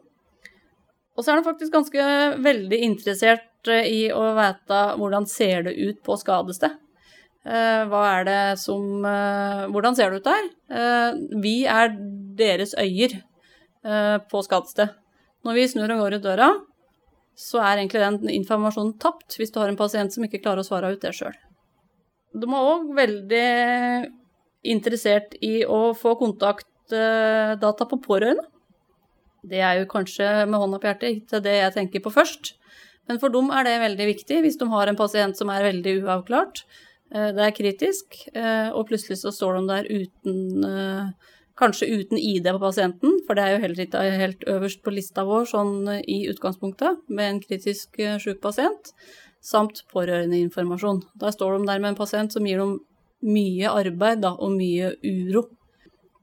Og 1.14 1.24
så 1.24 1.32
er 1.32 1.40
de 1.40 1.46
faktisk 1.46 1.74
ganske 1.74 2.06
veldig 2.42 2.80
interessert 2.82 3.70
eh, 3.70 3.86
i 3.86 4.02
å 4.12 4.32
vite 4.38 4.80
hvordan 4.98 5.28
ser 5.30 5.68
det 5.68 5.76
ut 5.78 6.02
på 6.06 6.18
skadested. 6.18 6.80
Eh, 7.44 8.56
som 8.56 9.04
Hvordan 9.04 9.96
ser 9.96 10.12
det 10.12 10.22
ut 10.22 10.30
der? 10.30 11.18
Vi 11.44 11.66
er 11.68 11.92
deres 12.40 12.74
øyer 12.80 13.20
på 14.30 14.42
skadested. 14.42 14.96
Når 15.44 15.54
vi 15.54 15.68
snur 15.68 15.92
og 15.92 16.00
går 16.00 16.16
ut 16.18 16.24
døra, 16.24 16.54
så 17.36 17.60
er 17.60 17.82
egentlig 17.82 18.00
den 18.00 18.30
informasjonen 18.40 18.96
tapt 19.02 19.36
hvis 19.38 19.52
du 19.52 19.60
har 19.60 19.72
en 19.72 19.80
pasient 19.80 20.14
som 20.14 20.24
ikke 20.24 20.40
klarer 20.44 20.64
å 20.64 20.68
svare 20.68 20.94
ut 20.94 21.02
det 21.02 21.12
sjøl. 21.18 21.36
De 22.34 22.48
er 22.48 22.68
òg 22.74 22.94
veldig 22.98 23.48
interessert 24.64 25.36
i 25.44 25.64
å 25.68 25.92
få 25.98 26.16
kontaktdata 26.20 27.88
på 27.90 28.00
pårørende. 28.04 28.48
Det 29.44 29.60
er 29.60 29.82
jo 29.82 29.90
kanskje 29.92 30.28
med 30.48 30.60
hånda 30.62 30.80
på 30.80 30.88
hjertet 30.88 31.18
ikke 31.18 31.44
det 31.44 31.58
jeg 31.58 31.76
tenker 31.76 32.04
på 32.04 32.14
først. 32.16 32.54
Men 33.12 33.20
for 33.20 33.34
dem 33.34 33.52
er 33.52 33.68
det 33.68 33.76
veldig 33.82 34.08
viktig 34.14 34.40
hvis 34.46 34.58
de 34.62 34.70
har 34.72 34.88
en 34.88 35.00
pasient 35.00 35.36
som 35.36 35.52
er 35.52 35.66
veldig 35.68 35.98
uavklart. 36.06 36.64
Eh, 37.14 37.30
det 37.36 37.46
er 37.46 37.56
kritisk, 37.56 38.18
eh, 38.34 38.70
og 38.72 38.88
plutselig 38.90 39.20
så 39.22 39.34
står 39.36 39.60
de 39.60 39.64
der 39.74 39.90
uten 39.92 40.68
eh, 40.70 41.32
Kanskje 41.54 41.86
uten 41.86 42.18
ID 42.18 42.48
på 42.50 42.58
pasienten, 42.58 43.20
for 43.28 43.38
det 43.38 43.44
er 43.44 43.52
jo 43.54 43.58
heller 43.62 43.82
ikke 43.84 44.00
helt 44.18 44.46
øverst 44.50 44.80
på 44.82 44.90
lista 44.90 45.22
vår 45.22 45.44
sånn 45.52 45.76
i 46.10 46.24
utgangspunktet, 46.32 47.04
med 47.14 47.30
en 47.30 47.42
kritisk 47.44 48.00
syk 48.24 48.40
pasient, 48.42 48.90
samt 49.38 49.84
pårørendeinformasjon. 49.94 51.04
Da 51.14 51.30
står 51.30 51.60
de 51.60 51.68
der 51.70 51.84
med 51.84 51.92
en 51.92 52.00
pasient 52.00 52.34
som 52.34 52.50
gir 52.50 52.58
dem 52.58 52.80
mye 53.24 53.72
arbeid 53.72 54.24
da, 54.24 54.34
og 54.36 54.56
mye 54.56 54.94
uro. 55.04 55.48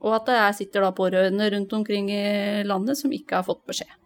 Og 0.01 0.15
at 0.17 0.29
det 0.29 0.37
er, 0.37 0.53
sitter 0.57 0.85
da 0.85 0.93
pårørende 0.97 1.49
rundt 1.53 1.73
omkring 1.77 2.09
i 2.13 2.61
landet 2.65 2.97
som 2.97 3.13
ikke 3.13 3.39
har 3.39 3.45
fått 3.45 3.61
beskjed. 3.69 3.97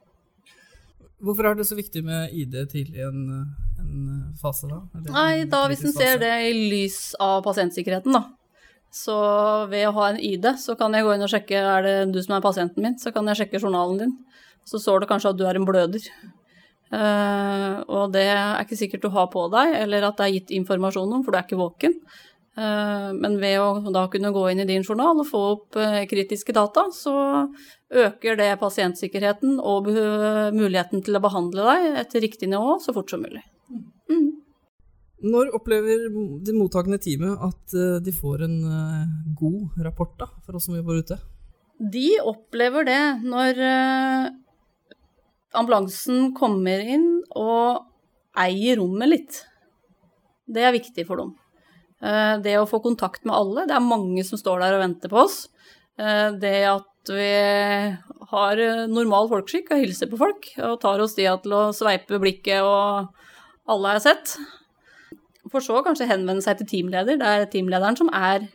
Hvorfor 1.26 1.48
er 1.48 1.56
det 1.58 1.66
så 1.68 1.78
viktig 1.78 2.04
med 2.06 2.34
ID 2.36 2.58
tidlig 2.70 3.00
i 3.00 3.06
en, 3.08 3.22
en, 3.80 4.10
fase, 4.40 4.68
da? 4.68 4.82
Nei, 5.08 5.46
da 5.50 5.64
hvis 5.72 5.86
en 5.88 5.96
ser 5.96 6.20
det 6.22 6.34
i 6.50 6.52
lys 6.74 7.16
av 7.24 7.40
pasientsikkerheten, 7.46 8.14
da. 8.14 8.26
Så 8.96 9.16
ved 9.72 9.88
å 9.90 9.96
ha 9.96 10.10
en 10.12 10.20
ID, 10.20 10.46
så 10.60 10.76
kan 10.80 10.94
jeg 10.96 11.08
gå 11.08 11.16
inn 11.16 11.26
og 11.26 11.32
sjekke 11.32 11.60
er 11.60 11.88
det 11.88 11.96
du 12.16 12.22
som 12.24 12.38
er 12.38 12.44
pasienten 12.44 12.84
min, 12.84 13.00
så 13.00 13.12
kan 13.16 13.28
jeg 13.32 13.42
sjekke 13.42 13.64
journalen 13.64 13.98
din. 14.04 14.14
Så 14.68 14.80
står 14.82 15.04
det 15.04 15.10
kanskje 15.10 15.34
at 15.34 15.40
du 15.40 15.46
er 15.48 15.60
en 15.60 15.68
bløder. 15.68 16.04
Uh, 16.94 17.82
og 17.90 18.14
det 18.14 18.28
er 18.30 18.62
ikke 18.62 18.78
sikkert 18.78 19.04
du 19.04 19.10
har 19.16 19.28
på 19.34 19.48
deg, 19.52 19.74
eller 19.82 20.06
at 20.08 20.20
det 20.20 20.28
er 20.28 20.36
gitt 20.38 20.54
informasjon 20.60 21.18
om, 21.18 21.26
for 21.26 21.34
du 21.34 21.40
er 21.40 21.48
ikke 21.48 21.60
våken. 21.60 21.98
Eh, 22.56 23.10
men 23.20 23.36
ved 23.42 23.58
å 23.60 23.92
da 23.92 24.06
kunne 24.12 24.32
gå 24.32 24.46
inn 24.52 24.62
i 24.64 24.68
din 24.70 24.86
journal 24.86 25.20
og 25.20 25.28
få 25.28 25.42
opp 25.50 25.80
eh, 25.80 26.06
kritiske 26.08 26.56
data, 26.56 26.86
så 26.96 27.16
øker 27.92 28.40
det 28.40 28.54
pasientsikkerheten 28.62 29.58
og 29.60 29.90
muligheten 30.56 31.04
til 31.04 31.20
å 31.20 31.24
behandle 31.24 31.68
deg 31.68 32.00
etter 32.06 32.24
riktig 32.24 32.50
nivå 32.52 32.78
så 32.84 32.96
fort 32.96 33.12
som 33.12 33.26
mulig. 33.26 33.44
Mm. 34.08 34.32
Når 35.26 35.52
opplever 35.58 36.08
det 36.46 36.56
mottakende 36.56 37.00
teamet 37.02 37.44
at 37.44 37.76
eh, 37.76 38.00
de 38.06 38.16
får 38.16 38.48
en 38.48 38.58
god 39.36 39.84
rapport 39.84 40.16
da, 40.24 40.32
for 40.48 40.56
oss 40.56 40.70
som 40.70 40.80
jobber 40.80 41.04
ute? 41.04 41.20
De 41.76 42.08
opplever 42.24 42.88
det 42.88 43.02
når 43.26 43.60
ambulansen 45.60 46.30
kommer 46.36 46.80
inn 46.80 47.10
og 47.36 47.84
eier 48.40 48.80
rommet 48.80 49.12
litt. 49.12 49.42
Det 50.48 50.64
er 50.64 50.76
viktig 50.76 51.04
for 51.08 51.20
dem. 51.20 51.36
Eh, 52.04 52.36
det 52.44 52.58
å 52.60 52.68
få 52.68 52.82
kontakt 52.84 53.24
med 53.26 53.36
alle. 53.36 53.66
Det 53.70 53.76
er 53.76 53.86
mange 53.86 54.24
som 54.28 54.40
står 54.40 54.64
der 54.64 54.76
og 54.78 54.84
venter 54.84 55.12
på 55.12 55.22
oss. 55.24 55.46
Eh, 56.00 56.36
det 56.42 56.58
at 56.74 57.12
vi 57.12 57.32
har 58.32 58.60
normal 58.90 59.30
folkeskikk 59.30 59.70
og 59.72 59.84
hilser 59.84 60.10
på 60.10 60.18
folk, 60.18 60.48
og 60.58 60.80
tar 60.82 61.04
oss 61.04 61.14
tida 61.14 61.36
til 61.44 61.54
å 61.54 61.64
sveipe 61.76 62.18
blikket 62.22 62.66
og 62.66 63.12
alle 63.70 63.94
er 63.94 64.02
sett. 64.02 64.34
For 65.54 65.62
så 65.62 65.84
kanskje 65.86 66.10
henvende 66.10 66.42
seg 66.42 66.58
til 66.60 66.72
teamleder. 66.72 67.20
Det 67.22 67.30
er 67.30 67.46
teamlederen 67.52 68.00
som 68.00 68.10
er 68.10 68.48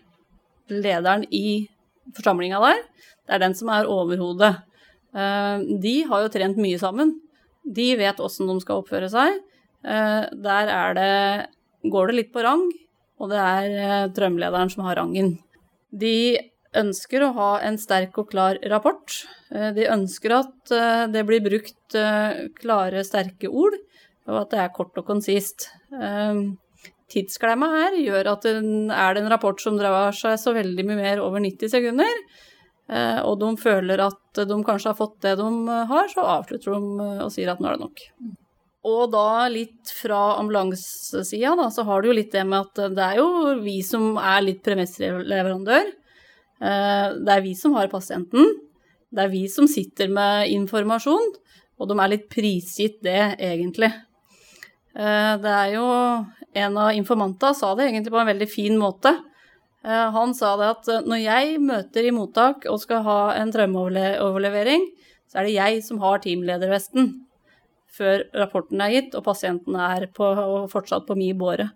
lederen 0.70 1.22
i 1.30 1.70
forsamlinga 2.16 2.58
der. 2.64 2.82
Det 3.22 3.36
er 3.36 3.44
den 3.44 3.54
som 3.54 3.70
er 3.70 3.88
overhodet. 3.90 4.56
Eh, 5.14 5.62
de 5.86 5.94
har 6.10 6.26
jo 6.26 6.34
trent 6.34 6.58
mye 6.58 6.82
sammen. 6.82 7.14
De 7.62 7.92
vet 7.96 8.20
åssen 8.20 8.50
de 8.50 8.58
skal 8.64 8.82
oppføre 8.82 9.08
seg. 9.12 9.40
Der 9.80 10.68
er 10.68 10.94
det 10.96 11.12
Går 11.88 12.10
det 12.10 12.14
litt 12.18 12.32
på 12.34 12.42
rang, 12.44 12.66
og 13.20 13.28
det 13.32 13.40
er 13.40 13.74
eh, 13.76 14.06
drømmelederen 14.16 14.72
som 14.72 14.86
har 14.86 14.98
rangen. 15.00 15.34
De 15.90 16.40
ønsker 16.80 17.24
å 17.26 17.32
ha 17.36 17.50
en 17.66 17.76
sterk 17.80 18.16
og 18.22 18.30
klar 18.32 18.60
rapport. 18.72 19.20
Eh, 19.52 19.70
de 19.76 19.88
ønsker 19.92 20.36
at 20.38 20.74
eh, 20.74 21.04
det 21.12 21.26
blir 21.28 21.44
brukt 21.44 21.98
klare, 22.60 23.04
sterke 23.04 23.50
ord, 23.50 23.76
og 24.30 24.42
at 24.44 24.52
det 24.52 24.60
er 24.62 24.74
kort 24.76 24.98
og 25.00 25.08
konsist. 25.08 25.66
Tidsklemma 27.10 27.66
her 27.72 27.96
gjør 27.98 28.28
at 28.36 28.46
det 28.46 28.52
er 28.94 29.18
en 29.18 29.30
rapport 29.32 29.58
som 29.58 29.74
drar 29.80 30.14
seg 30.14 30.36
så 30.38 30.54
veldig 30.54 30.84
mye 30.86 31.00
mer 31.00 31.22
over 31.24 31.42
90 31.42 31.72
sekunder, 31.72 32.22
og 33.26 33.40
de 33.42 33.48
føler 33.58 34.04
at 34.04 34.42
de 34.46 34.60
kanskje 34.68 34.92
har 34.92 35.00
fått 35.00 35.18
det 35.26 35.34
de 35.40 35.50
har, 35.90 36.06
så 36.14 36.28
avslutter 36.36 36.76
de 36.76 37.08
og 37.26 37.34
sier 37.34 37.50
at 37.50 37.58
nå 37.58 37.72
er 37.72 37.80
det 37.80 37.88
nok. 37.88 38.04
Og 38.88 39.10
da 39.12 39.44
litt 39.52 39.90
fra 39.92 40.38
ambulansesida, 40.40 41.52
da, 41.58 41.68
så 41.72 41.84
har 41.84 42.00
du 42.00 42.08
jo 42.10 42.16
litt 42.16 42.32
det 42.32 42.46
med 42.48 42.64
at 42.64 42.94
det 42.96 43.06
er 43.10 43.18
jo 43.20 43.58
vi 43.60 43.80
som 43.84 44.14
er 44.16 44.40
litt 44.46 44.62
premissleverandør. 44.64 45.90
Eh, 46.60 47.06
det 47.20 47.34
er 47.34 47.44
vi 47.44 47.52
som 47.58 47.76
har 47.76 47.92
pasienten. 47.92 48.48
Det 49.10 49.26
er 49.26 49.32
vi 49.32 49.44
som 49.52 49.68
sitter 49.68 50.08
med 50.12 50.48
informasjon, 50.54 51.32
og 51.80 51.90
de 51.90 51.98
er 51.98 52.12
litt 52.14 52.28
prisgitt 52.32 53.02
det, 53.04 53.20
egentlig. 53.36 53.92
Eh, 54.96 55.34
det 55.40 55.56
er 55.62 55.74
jo 55.76 55.88
En 56.50 56.74
av 56.82 56.90
informantene 56.90 57.54
sa 57.54 57.76
det 57.78 57.84
egentlig 57.86 58.10
på 58.10 58.18
en 58.18 58.26
veldig 58.26 58.46
fin 58.50 58.74
måte. 58.74 59.12
Eh, 59.86 60.08
han 60.10 60.32
sa 60.34 60.56
det 60.58 60.70
at 60.72 60.88
når 61.06 61.20
jeg 61.22 61.60
møter 61.62 62.08
i 62.08 62.10
mottak 62.10 62.66
og 62.66 62.80
skal 62.82 63.04
ha 63.06 63.18
en 63.38 63.52
traumeoverlevering, 63.54 64.88
så 65.30 65.38
er 65.38 65.46
det 65.46 65.54
jeg 65.54 65.84
som 65.86 66.00
har 66.02 66.18
teamledervesten 66.24 67.12
før 67.94 68.24
rapporten 68.36 68.80
er 68.84 68.94
gitt 68.94 69.14
og 69.18 69.24
pasienten 69.26 69.76
er 69.80 70.06
på, 70.14 70.30
fortsatt 70.72 71.06
på 71.08 71.16
mi 71.18 71.30
båre. 71.36 71.70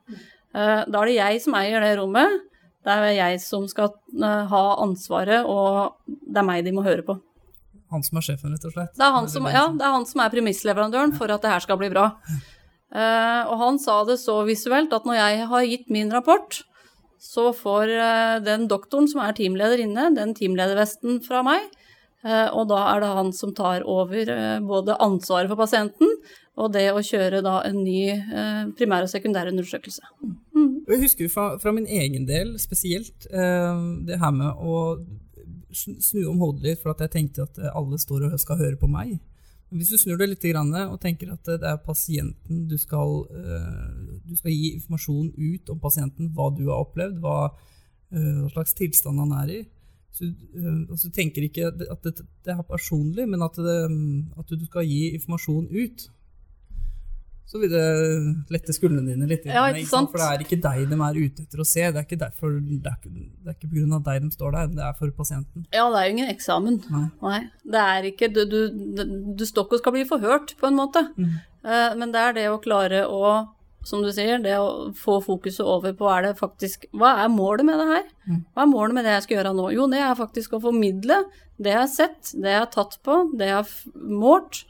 Eh, 0.55 0.83
da 0.87 1.01
er 1.03 1.11
det 1.11 1.17
jeg 1.17 1.45
som 1.45 1.57
eier 1.59 1.85
det 1.85 1.95
rommet. 2.01 2.43
Det 2.85 2.95
er 2.95 3.15
jeg 3.17 3.41
som 3.43 3.65
skal 3.71 3.95
eh, 3.95 4.43
ha 4.51 4.65
ansvaret, 4.85 5.47
og 5.49 5.97
det 6.07 6.43
er 6.43 6.47
meg 6.47 6.67
de 6.67 6.75
må 6.77 6.85
høre 6.87 7.07
på. 7.07 7.17
Han 7.95 8.05
som 8.05 8.19
er 8.19 8.27
sjefen, 8.27 8.55
rett 8.55 8.67
og 8.67 8.75
slett? 8.75 8.93
Det 8.97 9.07
er 9.07 9.15
han 9.15 9.31
som, 9.31 9.49
ja, 9.51 9.67
det 9.73 9.85
er, 9.85 9.97
han 9.97 10.07
som 10.09 10.23
er 10.25 10.33
premissleverandøren 10.33 11.15
for 11.17 11.31
at 11.31 11.45
det 11.45 11.53
her 11.53 11.65
skal 11.65 11.79
bli 11.81 11.91
bra. 11.93 12.11
Uh, 12.95 13.43
og 13.51 13.55
han 13.59 13.79
sa 13.83 14.01
det 14.07 14.21
så 14.23 14.37
visuelt 14.47 14.93
at 14.95 15.07
når 15.07 15.19
jeg 15.19 15.47
har 15.51 15.67
gitt 15.67 15.89
min 15.95 16.13
rapport, 16.15 16.61
så 17.23 17.49
får 17.57 17.89
den 18.45 18.67
doktoren 18.69 19.07
som 19.09 19.23
er 19.25 19.33
teamleder 19.35 19.81
inne, 19.81 20.11
den 20.13 20.35
teamledervesten 20.37 21.23
fra 21.25 21.41
meg, 21.47 21.71
Eh, 21.73 21.84
og 22.57 22.71
da 22.71 22.79
er 22.95 23.03
det 23.03 23.11
han 23.19 23.33
som 23.37 23.53
tar 23.57 23.85
over 23.91 24.31
eh, 24.33 24.61
både 24.65 24.97
ansvaret 25.03 25.51
for 25.51 25.61
pasienten 25.61 26.09
og 26.55 26.71
det 26.73 26.87
å 26.95 27.03
kjøre 27.05 27.43
da 27.45 27.59
en 27.67 27.83
ny 27.83 28.15
eh, 28.15 28.63
primær- 28.79 29.05
og 29.05 29.11
sekundærundersøkelse. 29.13 30.09
Mm. 30.57 30.71
Jeg 30.89 31.03
husker 31.03 31.29
fra, 31.33 31.47
fra, 31.61 31.75
min 31.77 31.89
egen 31.89 32.25
del 32.29 32.55
spesielt 32.63 33.27
det 33.29 34.19
her 34.21 34.33
med 34.37 34.61
å 34.61 34.81
snu 35.75 36.21
om 36.31 36.39
hodet 36.39 36.69
litt, 36.69 36.83
for 36.83 36.93
at 36.93 37.01
jeg 37.03 37.13
tenkte 37.13 37.45
at 37.49 37.59
alle 37.73 37.99
står 37.99 38.29
og 38.29 38.37
skal 38.41 38.61
høre 38.61 38.79
på 38.79 38.89
meg. 38.89 39.17
Hvis 39.75 39.91
du 39.91 39.97
snur 39.99 40.21
deg 40.21 40.31
litt 40.31 40.45
og 40.55 41.01
tenker 41.03 41.33
at 41.33 41.49
det 41.49 41.67
er 41.67 41.81
pasienten 41.83 42.69
du 42.71 42.77
skal, 42.79 43.25
du 44.23 44.37
skal 44.39 44.53
gi 44.53 44.75
informasjon 44.77 45.33
ut 45.35 45.73
om 45.73 45.81
pasienten, 45.83 46.31
hva 46.37 46.53
du 46.55 46.69
har 46.69 46.85
opplevd, 46.85 47.19
hva, 47.25 47.49
hva 48.13 48.53
slags 48.53 48.77
tilstand 48.79 49.19
han 49.25 49.35
er 49.41 49.51
i, 49.57 49.61
så, 50.15 50.29
altså, 50.93 51.09
du 51.09 51.15
tenker 51.15 51.47
ikke 51.49 51.71
at 51.73 52.05
det, 52.07 52.21
det, 52.23 52.53
er 52.53 52.61
personlig, 52.69 53.27
men 53.27 53.43
at, 53.43 53.57
det, 53.59 53.79
at, 54.39 54.53
du 54.53 54.67
skal 54.69 54.87
gi 54.87 55.09
informasjon 55.17 55.67
ut. 55.75 56.05
Så 57.45 57.61
vil 57.61 57.73
det 57.75 57.89
lette 58.55 58.73
skuldrene 58.73 59.11
dine 59.11 59.27
litt. 59.29 59.45
Ja, 59.51 59.67
ikke 59.69 59.91
sant? 59.91 60.13
For 60.13 60.23
det 60.23 60.29
er 60.31 60.45
ikke 60.47 60.61
deg 60.65 60.87
de 60.89 60.97
er 60.97 61.19
ute 61.19 61.45
etter 61.45 61.61
å 61.61 61.67
se. 61.69 61.83
Det 61.83 62.01
er 62.01 62.07
ikke, 62.07 62.21
derfor, 62.23 62.55
det 62.57 62.79
er 62.89 62.95
ikke, 62.97 63.11
det 63.13 63.51
er 63.51 63.59
ikke 63.59 63.73
på 63.73 63.81
grunn 63.81 63.99
av 63.99 64.07
deg 64.07 64.23
de 64.25 64.31
står 64.39 64.55
der, 64.57 64.71
det 64.79 64.87
er 64.87 64.95
for 65.01 65.17
pasienten. 65.19 65.67
Ja, 65.75 65.85
det 65.93 65.99
er 65.99 66.07
jo 66.07 66.15
ingen 66.15 66.33
eksamen. 66.33 66.79
Nei. 66.95 67.05
Nei 67.27 67.41
det 67.75 67.83
er 67.83 68.09
ikke, 68.13 68.31
du, 68.33 68.41
du, 68.49 68.61
du 69.35 69.45
står 69.51 69.67
ikke 69.67 69.81
og 69.81 69.83
skal 69.83 69.97
bli 69.99 70.07
forhørt, 70.09 70.55
på 70.63 70.71
en 70.71 70.79
måte. 70.79 71.05
Mm. 71.19 71.37
Uh, 71.67 71.91
men 72.01 72.15
det 72.15 72.23
er 72.23 72.39
det 72.39 72.49
å 72.53 72.63
klare 72.63 73.05
å 73.11 73.35
som 73.85 74.03
du 74.05 74.11
sier, 74.15 74.41
det 74.43 74.55
å 74.59 74.93
få 74.97 75.19
fokuset 75.25 75.65
over 75.65 75.95
på 75.97 76.09
er 76.11 76.29
det 76.29 76.37
faktisk 76.39 76.87
Hva 76.97 77.15
er 77.25 77.33
målet 77.33 77.67
med 77.69 77.81
det 77.81 77.89
her? 77.91 78.07
Mm. 78.25 78.39
Hva 78.55 78.65
er 78.65 78.71
målet 78.71 78.97
med 78.97 79.07
det 79.07 79.17
jeg 79.17 79.27
skal 79.27 79.37
gjøre 79.39 79.53
nå? 79.59 79.67
Jo, 79.77 79.89
det 79.93 80.01
er 80.01 80.17
faktisk 80.19 80.57
å 80.57 80.63
formidle 80.65 81.21
det 81.61 81.75
jeg 81.75 81.81
har 81.81 81.91
sett, 81.93 82.33
det 82.33 82.55
jeg 82.55 82.63
har 82.63 82.73
tatt 82.73 82.97
på, 83.05 83.19
det 83.39 83.51
jeg 83.51 83.59
har 83.61 84.01
målt, 84.11 84.65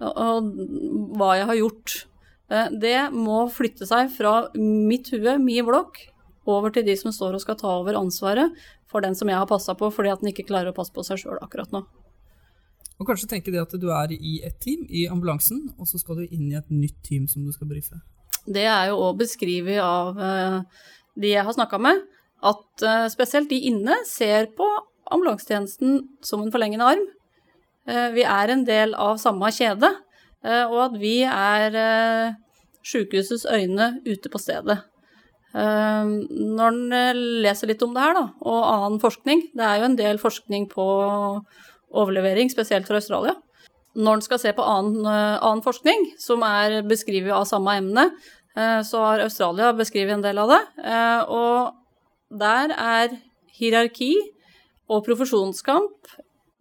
og, 0.00 0.52
hva 1.18 1.34
jeg 1.36 1.48
har 1.50 1.58
gjort. 1.58 1.96
Eh, 2.50 2.70
det 2.82 2.98
må 3.12 3.42
flytte 3.52 3.88
seg 3.88 4.12
fra 4.14 4.34
mitt 4.56 5.10
hue, 5.12 5.36
min 5.42 5.66
blokk, 5.66 6.06
over 6.50 6.72
til 6.74 6.86
de 6.86 6.96
som 6.98 7.12
står 7.14 7.36
og 7.36 7.42
skal 7.44 7.58
ta 7.60 7.74
over 7.82 7.98
ansvaret 7.98 8.54
for 8.90 9.04
den 9.04 9.14
som 9.14 9.28
jeg 9.30 9.38
har 9.38 9.48
passa 9.50 9.76
på, 9.78 9.90
fordi 9.94 10.10
at 10.10 10.22
den 10.22 10.32
ikke 10.32 10.48
klarer 10.48 10.72
å 10.72 10.76
passe 10.76 10.94
på 10.94 11.04
seg 11.06 11.20
sjøl 11.20 11.38
akkurat 11.44 11.70
nå. 11.74 11.84
Og 13.00 13.08
kanskje 13.08 13.30
tenke 13.30 13.52
det 13.52 13.60
at 13.62 13.76
du 13.80 13.88
er 13.96 14.12
i 14.12 14.40
et 14.44 14.58
team, 14.60 14.82
i 14.88 15.06
ambulansen, 15.08 15.70
og 15.78 15.88
så 15.88 16.00
skal 16.00 16.20
du 16.20 16.24
inn 16.26 16.50
i 16.50 16.58
et 16.58 16.72
nytt 16.72 16.98
team 17.06 17.28
som 17.30 17.46
du 17.46 17.52
skal 17.54 17.70
brife. 17.70 18.00
Det 18.48 18.64
er 18.64 18.90
jo 18.90 19.00
òg 19.04 19.20
beskrevet 19.20 19.80
av 19.84 20.18
eh, 20.20 20.60
de 21.20 21.32
jeg 21.34 21.44
har 21.44 21.56
snakka 21.56 21.80
med, 21.82 22.02
at 22.46 22.84
eh, 22.86 23.06
spesielt 23.12 23.50
de 23.50 23.58
inne 23.68 23.98
ser 24.08 24.48
på 24.56 24.68
ambulansetjenesten 25.10 25.98
som 26.24 26.44
en 26.44 26.52
forlengende 26.54 26.86
arm. 26.86 27.02
Eh, 27.90 28.08
vi 28.16 28.24
er 28.24 28.52
en 28.52 28.64
del 28.68 28.94
av 28.96 29.20
samme 29.22 29.52
kjede, 29.54 29.92
og 30.40 30.78
at 30.80 30.94
vi 30.96 31.18
er 31.28 31.74
sjukehusets 32.88 33.42
øyne 33.44 33.90
ute 34.06 34.30
på 34.32 34.38
stedet. 34.40 34.78
Når 35.52 36.70
en 36.70 37.18
leser 37.44 37.68
litt 37.68 37.84
om 37.84 37.92
det 37.92 38.00
her, 38.00 38.14
da, 38.16 38.22
og 38.40 38.60
annen 38.70 38.96
forskning 39.02 39.42
Det 39.52 39.66
er 39.66 39.82
jo 39.82 39.88
en 39.90 39.98
del 39.98 40.20
forskning 40.22 40.64
på 40.72 40.86
overlevering, 41.92 42.48
spesielt 42.48 42.88
fra 42.88 43.02
Australia. 43.02 43.36
Når 43.98 44.18
en 44.18 44.22
skal 44.22 44.38
se 44.38 44.52
på 44.54 44.62
annen, 44.62 45.06
annen 45.06 45.64
forskning, 45.64 46.12
som 46.20 46.44
er 46.46 46.80
beskrevet 46.86 47.34
av 47.34 47.48
samme 47.48 47.74
emne, 47.80 48.04
Eh, 48.56 48.82
så 48.82 49.02
har 49.04 49.22
Australia 49.24 49.72
beskrevet 49.76 50.16
en 50.16 50.24
del 50.24 50.40
av 50.42 50.50
det. 50.50 50.60
Eh, 50.84 51.20
og 51.30 52.40
der 52.40 52.74
er 52.74 53.14
hierarki 53.60 54.14
og 54.90 55.04
profesjonskamp 55.06 56.16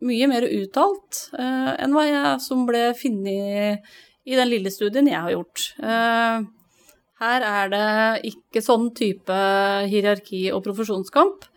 mye 0.05 0.29
mer 0.31 0.45
uttalt 0.48 1.25
eh, 1.36 1.74
enn 1.81 1.95
hva 1.95 2.05
jeg 2.07 2.43
som 2.45 2.63
ble 2.69 2.89
funnet 2.98 3.89
i 4.29 4.38
den 4.38 4.51
lille 4.51 4.71
studien 4.71 5.09
jeg 5.09 5.19
har 5.19 5.33
gjort. 5.33 5.63
Her 7.19 7.43
er 7.43 7.71
det 7.74 7.86
ikke 8.29 8.62
sånn 8.62 8.91
type 8.95 9.38
hierarki 9.89 10.43
og 10.53 10.62
profesjonskamp. 10.67 11.48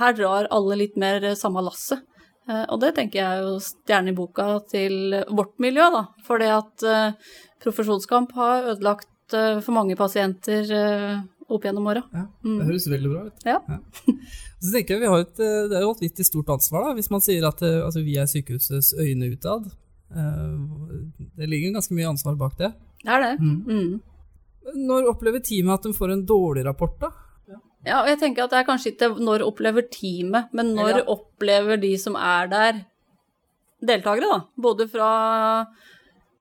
Her 0.00 0.16
drar 0.18 0.48
alle 0.50 0.80
litt 0.80 0.98
mer 1.00 1.22
samme 1.38 1.62
lasset. 1.62 2.02
Og 2.48 2.80
det 2.82 2.94
tenker 2.96 3.20
jeg 3.20 3.26
er 3.40 3.44
jo 3.44 3.58
stjerne 3.62 4.10
i 4.10 4.16
boka 4.16 4.46
til 4.70 5.12
vårt 5.28 5.52
miljø, 5.62 5.84
da. 5.92 6.00
For 6.26 6.40
det 6.40 6.48
at 6.50 6.84
profesjonskamp 7.62 8.32
har 8.34 8.70
ødelagt 8.72 9.10
Eh, 9.34 9.60
for 9.64 9.76
mange 9.76 9.96
pasienter 9.98 10.72
eh, 10.74 11.20
opp 11.50 11.66
gjennom 11.66 11.88
åra. 11.90 12.02
Ja, 12.14 12.26
det 12.42 12.50
mm. 12.50 12.60
høres 12.68 12.88
veldig 12.90 13.12
bra 13.12 13.24
ut. 13.28 13.46
Ja. 13.46 13.58
ja. 13.68 13.78
Så 14.60 14.74
tenker 14.74 14.96
jeg 14.96 15.04
vi 15.04 15.12
har 15.12 15.24
et, 15.24 15.38
eh, 15.40 15.62
Det 15.70 15.78
er 15.78 15.86
jo 15.86 15.94
et 15.94 16.04
litt 16.04 16.22
stort 16.26 16.50
ansvar 16.52 16.88
da, 16.88 16.96
hvis 16.98 17.10
man 17.12 17.24
sier 17.24 17.46
at 17.48 17.62
altså, 17.64 18.04
vi 18.06 18.18
er 18.20 18.28
sykehusets 18.30 18.92
øyne 18.98 19.32
utad. 19.32 19.70
Det 20.10 21.46
ligger 21.46 21.76
ganske 21.76 21.94
mye 21.94 22.10
ansvar 22.10 22.38
bak 22.38 22.56
det. 22.58 22.72
Det 23.04 23.12
er 23.14 23.22
det. 23.24 23.34
Mm. 23.38 23.58
Mm. 23.70 24.80
Når 24.90 25.10
opplever 25.12 25.42
teamet 25.44 25.78
at 25.78 25.86
de 25.86 25.94
får 25.96 26.14
en 26.16 26.24
dårlig 26.26 26.64
rapport, 26.66 26.96
da? 27.00 27.12
Ja, 27.86 28.02
og 28.02 28.10
jeg 28.10 28.18
tenker 28.20 28.44
at 28.44 28.52
det 28.52 28.60
er 28.60 28.68
kanskje 28.68 28.92
ikke 28.92 29.14
når 29.24 29.44
opplever 29.46 29.86
teamet, 29.88 30.50
men 30.56 30.74
når 30.76 31.00
ja. 31.00 31.04
opplever 31.14 31.80
de 31.80 31.94
som 32.00 32.18
er 32.18 32.50
der, 32.52 32.82
deltakere, 33.80 34.28
da. 34.28 34.40
Både 34.60 34.86
fra 34.90 35.10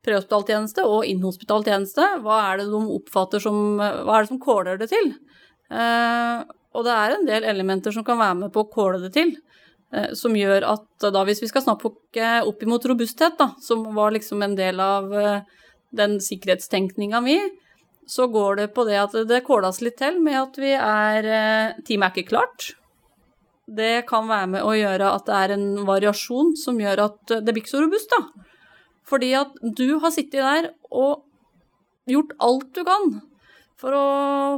prehospitaltjeneste 0.04 0.84
og 0.88 1.08
inhospitaltjeneste. 1.08 2.06
Hva 2.24 2.40
er 2.50 2.62
det 2.62 2.70
de 2.72 2.82
oppfatter 2.96 3.44
som 3.44 3.80
Hva 3.80 4.18
er 4.18 4.26
det 4.26 4.32
som 4.32 4.42
kåler 4.44 4.80
det 4.80 4.90
til? 4.92 5.14
Eh, 5.72 6.44
og 6.76 6.86
det 6.86 6.96
er 6.96 7.16
en 7.16 7.28
del 7.28 7.48
elementer 7.50 7.96
som 7.96 8.06
kan 8.08 8.20
være 8.20 8.42
med 8.44 8.54
på 8.56 8.66
å 8.66 8.72
kåle 8.72 9.00
det 9.04 9.14
til. 9.16 9.34
Eh, 9.94 10.12
som 10.18 10.36
gjør 10.38 10.68
at 10.70 11.08
da, 11.08 11.24
hvis 11.26 11.42
vi 11.44 11.50
skal 11.52 11.66
snakke 11.66 11.92
opp 12.46 12.66
imot 12.66 12.86
robusthet, 12.92 13.40
da, 13.40 13.52
som 13.64 13.88
var 13.96 14.14
liksom 14.16 14.44
en 14.46 14.56
del 14.60 14.82
av 14.84 15.14
eh, 15.18 15.42
den 15.96 16.20
sikkerhetstenkninga 16.22 17.24
mi, 17.26 17.40
så 18.10 18.26
går 18.32 18.62
det 18.62 18.68
på 18.74 18.86
det 18.88 18.98
at 18.98 19.16
det 19.30 19.44
kåles 19.46 19.82
litt 19.86 20.00
til 20.02 20.18
med 20.24 20.40
at 20.40 20.58
vi 20.58 20.74
er 20.74 21.28
eh, 21.30 21.80
Teamet 21.86 22.10
er 22.10 22.16
ikke 22.16 22.32
klart. 22.32 22.72
Det 23.70 24.08
kan 24.10 24.26
være 24.30 24.50
med 24.56 24.66
å 24.66 24.74
gjøre 24.74 25.12
at 25.14 25.28
det 25.28 25.40
er 25.40 25.54
en 25.54 25.68
variasjon 25.86 26.56
som 26.58 26.80
gjør 26.82 27.04
at 27.06 27.36
det 27.38 27.54
blir 27.54 27.62
ikke 27.62 27.76
så 27.76 27.84
robust, 27.84 28.10
da. 28.10 28.48
Fordi 29.10 29.34
at 29.38 29.54
du 29.62 30.00
har 30.02 30.14
sittet 30.14 30.42
der 30.42 30.72
og 30.90 31.26
gjort 32.10 32.34
alt 32.42 32.72
du 32.74 32.82
kan 32.88 33.20
for 33.80 33.96
å 33.96 34.08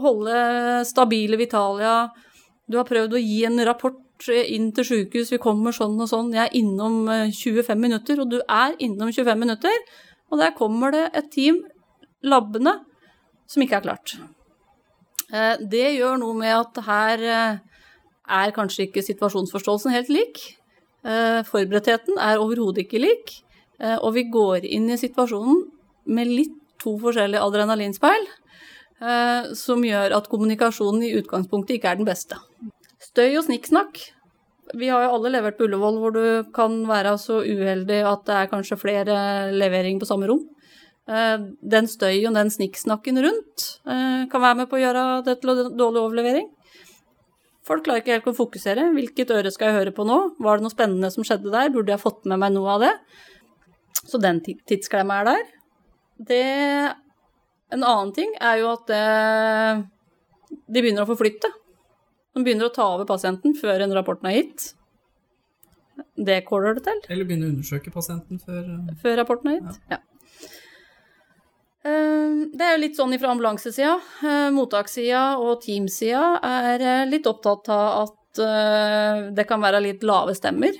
holde 0.03 0.37
stabile 0.87 1.39
Vitalia. 1.39 2.07
Du 2.71 2.79
har 2.79 2.87
prøvd 2.87 3.17
å 3.17 3.21
gi 3.21 3.43
en 3.47 3.59
rapport 3.67 3.99
inn 4.31 4.69
til 4.77 4.85
sykehus, 4.85 5.31
vi 5.33 5.41
kommer 5.41 5.73
sånn 5.75 5.97
og 5.99 6.07
sånn, 6.07 6.31
jeg 6.35 6.45
er 6.45 6.55
innom 6.59 7.03
25 7.09 7.59
eh, 7.73 7.79
minutter, 7.79 8.21
og 8.21 8.31
du 8.31 8.37
er 8.45 8.75
innom 8.77 9.09
25 9.09 9.39
minutter, 9.41 9.77
og 10.29 10.39
der 10.39 10.53
kommer 10.55 10.93
det 10.93 11.07
et 11.17 11.31
team 11.33 11.57
labbende 12.21 12.75
som 13.51 13.65
ikke 13.65 13.81
er 13.81 13.85
klart. 13.89 14.15
Eh, 15.31 15.59
det 15.59 15.85
gjør 15.97 16.17
noe 16.23 16.39
med 16.39 16.55
at 16.55 16.81
her 16.87 17.27
eh, 17.35 17.61
er 18.41 18.55
kanskje 18.55 18.87
ikke 18.87 19.03
situasjonsforståelsen 19.03 19.95
helt 19.95 20.11
lik. 20.13 20.43
Forberedtheten 21.01 22.19
er 22.21 22.37
overhodet 22.37 22.83
ikke 22.83 22.99
lik. 23.01 23.31
Eh, 23.81 23.97
og 23.97 24.13
vi 24.17 24.27
går 24.29 24.67
inn 24.69 24.89
i 24.93 24.99
situasjonen 24.99 25.65
med 26.13 26.29
litt 26.29 26.55
to 26.81 26.95
forskjellige 27.01 27.41
adrenalinspeil, 27.41 28.27
eh, 29.01 29.51
som 29.57 29.83
gjør 29.85 30.17
at 30.17 30.29
kommunikasjonen 30.29 31.05
i 31.07 31.13
utgangspunktet 31.17 31.77
ikke 31.77 31.93
er 31.93 32.01
den 32.01 32.09
beste. 32.09 32.37
Støy 33.01 33.37
og 33.39 33.45
snikksnakk. 33.47 34.01
Vi 34.77 34.87
har 34.87 35.03
jo 35.03 35.15
alle 35.17 35.33
levert 35.33 35.57
på 35.57 35.65
Ullevål 35.65 35.97
hvor 35.99 36.13
du 36.15 36.25
kan 36.55 36.77
være 36.87 37.17
så 37.19 37.41
uheldig 37.41 38.03
at 38.07 38.25
det 38.29 38.35
er 38.37 38.51
kanskje 38.53 38.79
flere 38.79 39.15
leveringer 39.51 39.99
på 39.99 40.07
samme 40.07 40.29
rom. 40.29 40.45
Eh, 41.09 41.37
den 41.73 41.89
støyen 41.89 42.29
og 42.29 42.37
den 42.37 42.51
snikksnakken 42.53 43.17
rundt 43.25 43.67
kan 43.81 44.43
være 44.43 44.59
med 44.61 44.69
på 44.69 44.77
å 44.77 44.81
gjøre 44.81 45.05
det 45.25 45.39
til 45.41 45.63
dårlig 45.77 46.01
overlevering. 46.03 46.49
Folk 47.67 47.85
klarer 47.85 48.01
ikke 48.01 48.15
helt 48.15 48.29
å 48.31 48.37
fokusere. 48.37 48.87
Hvilket 48.95 49.31
øre 49.35 49.51
skal 49.53 49.69
jeg 49.69 49.77
høre 49.79 49.93
på 49.95 50.05
nå? 50.07 50.17
Var 50.41 50.57
det 50.57 50.65
noe 50.65 50.73
spennende 50.73 51.11
som 51.13 51.25
skjedde 51.27 51.53
der? 51.53 51.69
Burde 51.73 51.93
jeg 51.93 52.01
fått 52.01 52.25
med 52.29 52.41
meg 52.41 52.55
noe 52.55 52.75
av 52.75 52.85
det? 52.85 52.91
Så 54.01 54.17
den 54.21 54.41
tidsklemma 54.41 55.21
er 55.21 55.29
der. 55.29 55.49
Det 56.31 56.43
En 57.71 57.85
annen 57.87 58.09
ting 58.11 58.33
er 58.35 58.57
jo 58.59 58.65
at 58.73 58.89
det, 58.89 59.03
de 60.67 60.81
begynner 60.83 61.05
å 61.05 61.07
forflytte. 61.07 61.47
De 62.35 62.43
begynner 62.43 62.67
å 62.67 62.73
ta 62.75 62.83
over 62.97 63.07
pasienten 63.07 63.53
før 63.55 63.85
en 63.85 63.93
rapporten 63.95 64.27
er 64.27 64.41
gitt. 64.41 64.65
Det 66.19 66.41
caller 66.49 66.75
det 66.75 66.83
til. 66.89 66.99
Eller 67.07 67.29
begynne 67.29 67.47
å 67.47 67.53
undersøke 67.53 67.93
pasienten 67.93 68.41
før 68.43 68.59
eh, 68.65 68.91
Før 68.99 69.15
rapporten 69.21 69.53
er 69.53 69.57
gitt, 69.61 69.79
ja. 69.87 69.95
ja. 69.95 69.99
Eh, 71.81 72.33
det 72.53 72.65
er 72.65 72.75
jo 72.75 72.81
litt 72.83 72.99
sånn 72.99 73.15
fra 73.17 73.31
ambulansesida. 73.33 73.95
Eh, 74.21 74.49
mottakssida 74.53 75.23
og 75.41 75.63
teamsida 75.63 76.37
er 76.45 77.07
litt 77.09 77.29
opptatt 77.29 77.71
av 77.73 78.03
at 78.03 78.17
det 78.31 79.43
kan 79.43 79.59
være 79.59 79.81
litt 79.83 80.05
lave 80.07 80.31
stemmer, 80.31 80.71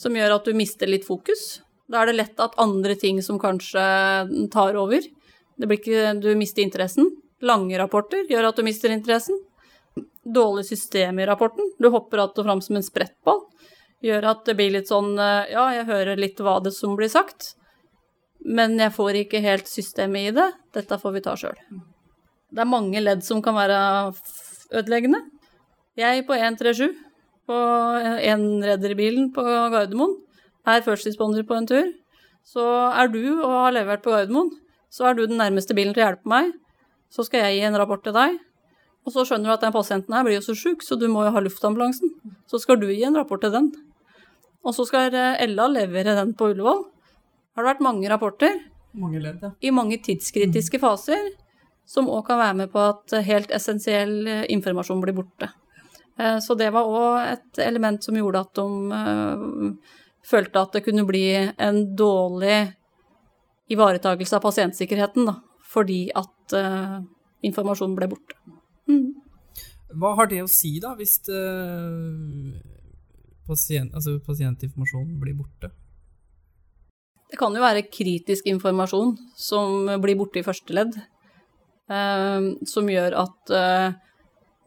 som 0.00 0.14
gjør 0.16 0.38
at 0.38 0.46
du 0.48 0.54
mister 0.56 0.88
litt 0.88 1.04
fokus. 1.04 1.60
Da 1.84 2.00
er 2.00 2.08
det 2.08 2.14
lett 2.16 2.40
at 2.40 2.56
andre 2.56 2.94
ting 2.96 3.18
som 3.20 3.36
kanskje 3.36 3.82
tar 4.48 4.78
over. 4.80 5.04
Ikke, 5.60 6.14
du 6.16 6.30
mister 6.34 6.64
interessen. 6.64 7.10
Lange 7.44 7.76
rapporter 7.76 8.24
gjør 8.30 8.48
at 8.48 8.56
du 8.56 8.64
mister 8.64 8.88
interessen. 8.94 9.36
Dårlig 10.24 10.64
system 10.70 11.18
i 11.20 11.26
rapporten. 11.28 11.74
Du 11.78 11.90
hopper 11.92 12.18
att 12.24 12.38
og 12.38 12.44
fram 12.44 12.62
som 12.62 12.76
en 12.76 12.82
sprettball. 12.82 13.42
Gjør 14.00 14.30
at 14.30 14.44
det 14.46 14.56
blir 14.56 14.72
litt 14.72 14.88
sånn 14.88 15.16
Ja, 15.18 15.68
jeg 15.76 15.86
hører 15.86 16.16
litt 16.16 16.40
hva 16.40 16.56
det 16.62 16.72
som 16.72 16.96
blir 16.96 17.12
sagt, 17.12 17.54
men 18.44 18.78
jeg 18.80 18.94
får 18.94 19.18
ikke 19.22 19.42
helt 19.44 19.70
systemet 19.70 20.30
i 20.30 20.34
det. 20.36 20.48
Dette 20.74 20.98
får 20.98 21.14
vi 21.14 21.22
ta 21.24 21.36
sjøl. 21.38 21.58
Det 22.52 22.62
er 22.64 22.68
mange 22.68 23.00
ledd 23.00 23.22
som 23.24 23.40
kan 23.44 23.56
være 23.56 23.78
ødeleggende. 24.74 25.22
Jeg 25.96 26.26
på 26.26 26.36
137, 26.36 26.92
på 27.48 27.58
enrederbilen 28.32 29.30
på 29.34 29.44
Gardermoen, 29.44 30.16
er 30.66 30.84
førstesponder 30.84 31.44
på 31.46 31.58
en 31.58 31.68
tur, 31.68 31.90
så 32.46 32.64
er 32.96 33.10
du 33.12 33.22
og 33.42 33.50
har 33.66 33.74
levert 33.76 34.02
på 34.04 34.14
Gardermoen, 34.14 34.50
så 34.92 35.08
er 35.08 35.16
du 35.16 35.26
den 35.26 35.40
nærmeste 35.40 35.74
bilen 35.76 35.94
til 35.94 36.04
å 36.04 36.10
hjelpe 36.10 36.28
meg. 36.28 36.52
Så 37.12 37.26
skal 37.26 37.46
jeg 37.46 37.58
gi 37.58 37.68
en 37.68 37.78
rapport 37.80 38.02
til 38.04 38.14
deg. 38.16 38.38
Og 39.02 39.14
så 39.14 39.24
skjønner 39.26 39.50
du 39.50 39.54
at 39.56 39.64
den 39.64 39.74
pasienten 39.74 40.14
her 40.14 40.24
blir 40.26 40.38
jo 40.38 40.44
så 40.46 40.54
sjuk, 40.56 40.84
så 40.84 40.96
du 40.98 41.08
må 41.10 41.24
jo 41.26 41.32
ha 41.34 41.42
luftambulansen. 41.42 42.12
Så 42.48 42.60
skal 42.62 42.78
du 42.80 42.86
gi 42.90 43.02
en 43.06 43.16
rapport 43.18 43.42
til 43.42 43.52
den. 43.54 43.70
Og 44.62 44.76
så 44.76 44.86
skal 44.86 45.14
eh, 45.16 45.40
Ella 45.42 45.66
levere 45.70 46.14
den 46.18 46.36
på 46.38 46.52
Ullevål. 46.52 46.84
Har 47.52 47.64
det 47.64 47.74
vært 47.74 47.84
mange 47.84 48.08
rapporter 48.10 48.54
mange 48.92 49.20
ledd, 49.20 49.40
ja. 49.42 49.52
i 49.60 49.72
mange 49.72 49.98
tidskritiske 50.04 50.78
mm. 50.78 50.82
faser, 50.82 51.32
som 51.88 52.10
òg 52.12 52.26
kan 52.28 52.40
være 52.40 52.58
med 52.62 52.72
på 52.72 52.80
at 52.84 53.14
helt 53.26 53.52
essensiell 53.54 54.14
eh, 54.28 54.44
informasjon 54.52 55.00
blir 55.02 55.16
borte. 55.16 55.48
Eh, 56.20 56.38
så 56.44 56.56
det 56.58 56.70
var 56.74 56.88
òg 56.88 57.18
et 57.24 57.62
element 57.64 58.04
som 58.04 58.16
gjorde 58.16 58.44
at 58.44 58.60
de 58.60 59.72
følte 60.28 60.60
at 60.60 60.76
det 60.76 60.84
kunne 60.86 61.06
bli 61.08 61.26
en 61.40 61.80
dårlig 61.98 62.60
ivaretakelse 63.72 64.38
av 64.38 64.44
pasientsikkerheten, 64.44 65.26
da, 65.26 65.38
fordi 65.72 66.04
at 66.14 66.54
informasjonen 67.42 67.96
ble 67.96 68.06
borte. 68.12 68.36
Mm. 68.86 69.08
Hva 69.98 70.12
har 70.18 70.28
det 70.30 70.42
å 70.44 70.50
si, 70.50 70.76
da, 70.82 70.92
hvis 70.98 71.16
det, 71.26 71.40
pasient, 73.48 73.94
altså 73.96 74.18
pasientinformasjonen 74.26 75.16
blir 75.20 75.36
borte? 75.40 75.72
Det 77.32 77.38
kan 77.40 77.54
jo 77.56 77.62
være 77.64 77.86
kritisk 77.88 78.44
informasjon 78.50 79.14
som 79.40 79.86
blir 80.02 80.18
borte 80.20 80.42
i 80.42 80.44
første 80.44 80.74
ledd, 80.76 80.98
eh, 81.88 82.40
som 82.68 82.90
gjør 82.92 83.16
at 83.22 83.52
eh, 83.56 83.94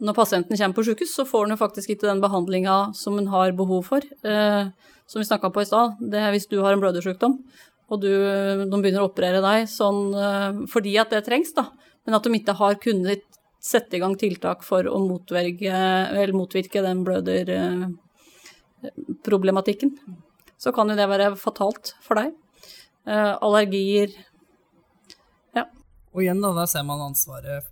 når 0.01 0.17
pasienten 0.17 0.57
kommer 0.57 0.73
på 0.73 0.81
sykehus, 0.87 1.13
så 1.13 1.29
får 1.29 1.45
han 1.45 1.53
jo 1.53 1.59
faktisk 1.59 1.91
ikke 1.93 2.09
den 2.09 2.23
behandlinga 2.23 2.77
som 2.97 3.19
han 3.19 3.29
har 3.29 3.53
behov 3.53 3.85
for. 3.91 4.01
Eh, 4.01 4.73
som 5.05 5.21
vi 5.21 5.29
snakka 5.29 5.53
på 5.53 5.61
i 5.61 5.69
stad, 5.69 6.01
det 6.01 6.17
er 6.17 6.33
hvis 6.33 6.49
du 6.49 6.57
har 6.63 6.73
en 6.73 6.81
blødersjukdom, 6.81 7.37
og 7.93 7.97
du, 8.01 8.09
de 8.09 8.81
begynner 8.81 9.03
å 9.03 9.09
operere 9.11 9.45
deg 9.45 9.69
sånn 9.69 10.09
fordi 10.65 10.97
at 10.97 11.13
det 11.13 11.21
trengs, 11.27 11.53
da, 11.53 11.69
men 12.01 12.17
at 12.17 12.25
de 12.25 12.33
ikke 12.33 12.57
har 12.57 12.81
kunnet 12.81 13.21
sette 13.61 13.93
i 13.93 14.01
gang 14.01 14.17
tiltak 14.17 14.65
for 14.65 14.81
å 14.89 14.97
motvirke 15.05 15.69
den 16.81 17.05
bløderproblematikken, 17.05 19.93
så 20.57 20.73
kan 20.73 20.89
jo 20.89 20.97
det 20.97 21.05
være 21.13 21.37
fatalt 21.37 21.93
for 22.01 22.17
deg. 22.17 22.33
Eh, 23.05 23.33
allergier 23.41 24.09
Ja. 25.55 25.67
Og 26.13 26.23
igjen, 26.23 26.41
da, 26.41 26.53
der 26.57 26.69
ser 26.69 26.85
man 26.87 27.03
ansvaret 27.05 27.67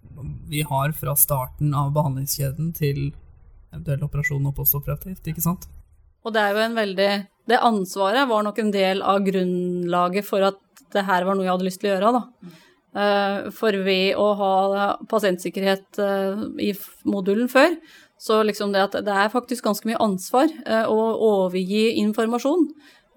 vi 0.49 0.61
har 0.61 0.91
fra 0.93 1.15
starten 1.17 1.73
av 1.73 1.89
behandlingskjeden 1.95 2.73
til 2.77 3.07
eventuell 3.73 4.03
operasjon 4.05 4.45
og 4.45 4.53
postoperativt, 4.59 5.25
ikke 5.25 5.41
sant? 5.41 5.65
Og 6.23 6.35
det 6.35 6.43
er 6.43 6.53
jo 6.53 6.65
en 6.67 6.77
veldig 6.77 7.11
Det 7.49 7.57
ansvaret 7.59 8.29
var 8.29 8.43
nok 8.45 8.59
en 8.61 8.69
del 8.71 9.01
av 9.01 9.19
grunnlaget 9.25 10.23
for 10.23 10.45
at 10.47 10.59
det 10.93 11.03
her 11.03 11.25
var 11.25 11.35
noe 11.35 11.43
jeg 11.43 11.51
hadde 11.51 11.65
lyst 11.67 11.81
til 11.81 11.89
å 11.89 11.95
gjøre, 11.97 12.11
da. 12.13 12.53
Eh, 12.93 13.49
For 13.51 13.71
ved 13.83 14.15
å 14.15 14.29
ha 14.39 14.53
pasientsikkerhet 15.09 15.99
eh, 15.99 16.45
i 16.61 16.71
modulen 17.03 17.49
før, 17.51 17.75
så 18.21 18.39
liksom 18.45 18.71
det 18.71 18.85
at 18.85 18.95
det 19.03 19.11
er 19.11 19.33
faktisk 19.33 19.65
ganske 19.65 19.89
mye 19.89 19.99
ansvar 19.99 20.47
å 20.87 20.99
overgi 21.27 21.97
informasjon. 21.99 22.69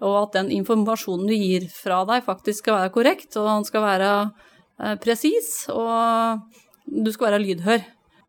Og 0.05 0.15
at 0.19 0.37
den 0.37 0.51
informasjonen 0.59 1.29
du 1.29 1.33
gir 1.33 1.65
fra 1.73 2.03
deg, 2.07 2.25
faktisk 2.25 2.65
skal 2.65 2.81
være 2.81 2.93
korrekt, 2.93 3.31
og 3.39 3.47
den 3.49 3.67
skal 3.67 3.85
være 3.85 4.09
eh, 4.23 4.95
presis, 5.01 5.51
og 5.73 6.43
du 6.85 7.09
skal 7.13 7.31
være 7.31 7.43
lydhør. 7.43 7.85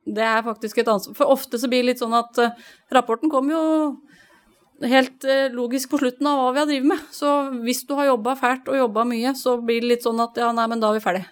Det 0.08 0.24
er 0.24 0.44
faktisk 0.46 0.80
et 0.80 0.88
ansvar. 0.88 1.16
For 1.18 1.34
ofte 1.36 1.60
så 1.60 1.68
blir 1.68 1.84
det 1.84 1.92
litt 1.92 2.02
sånn 2.02 2.16
at 2.16 2.40
eh, 2.40 2.54
rapporten 2.96 3.32
kommer 3.32 3.56
jo 3.58 3.64
helt 4.88 5.24
eh, 5.28 5.48
logisk 5.52 5.92
på 5.92 6.00
slutten 6.00 6.28
av 6.30 6.40
hva 6.40 6.52
vi 6.54 6.62
har 6.62 6.70
drevet 6.70 6.90
med. 6.94 7.08
Så 7.12 7.34
hvis 7.64 7.84
du 7.88 7.94
har 7.98 8.12
jobba 8.12 8.36
fælt 8.38 8.70
og 8.70 8.78
jobba 8.78 9.04
mye, 9.08 9.34
så 9.36 9.58
blir 9.60 9.82
det 9.84 9.92
litt 9.92 10.06
sånn 10.06 10.24
at 10.24 10.38
ja, 10.40 10.52
nei, 10.56 10.68
men 10.70 10.80
da 10.80 10.92
er 10.92 10.98
vi 10.98 11.04
ferdig. 11.04 11.24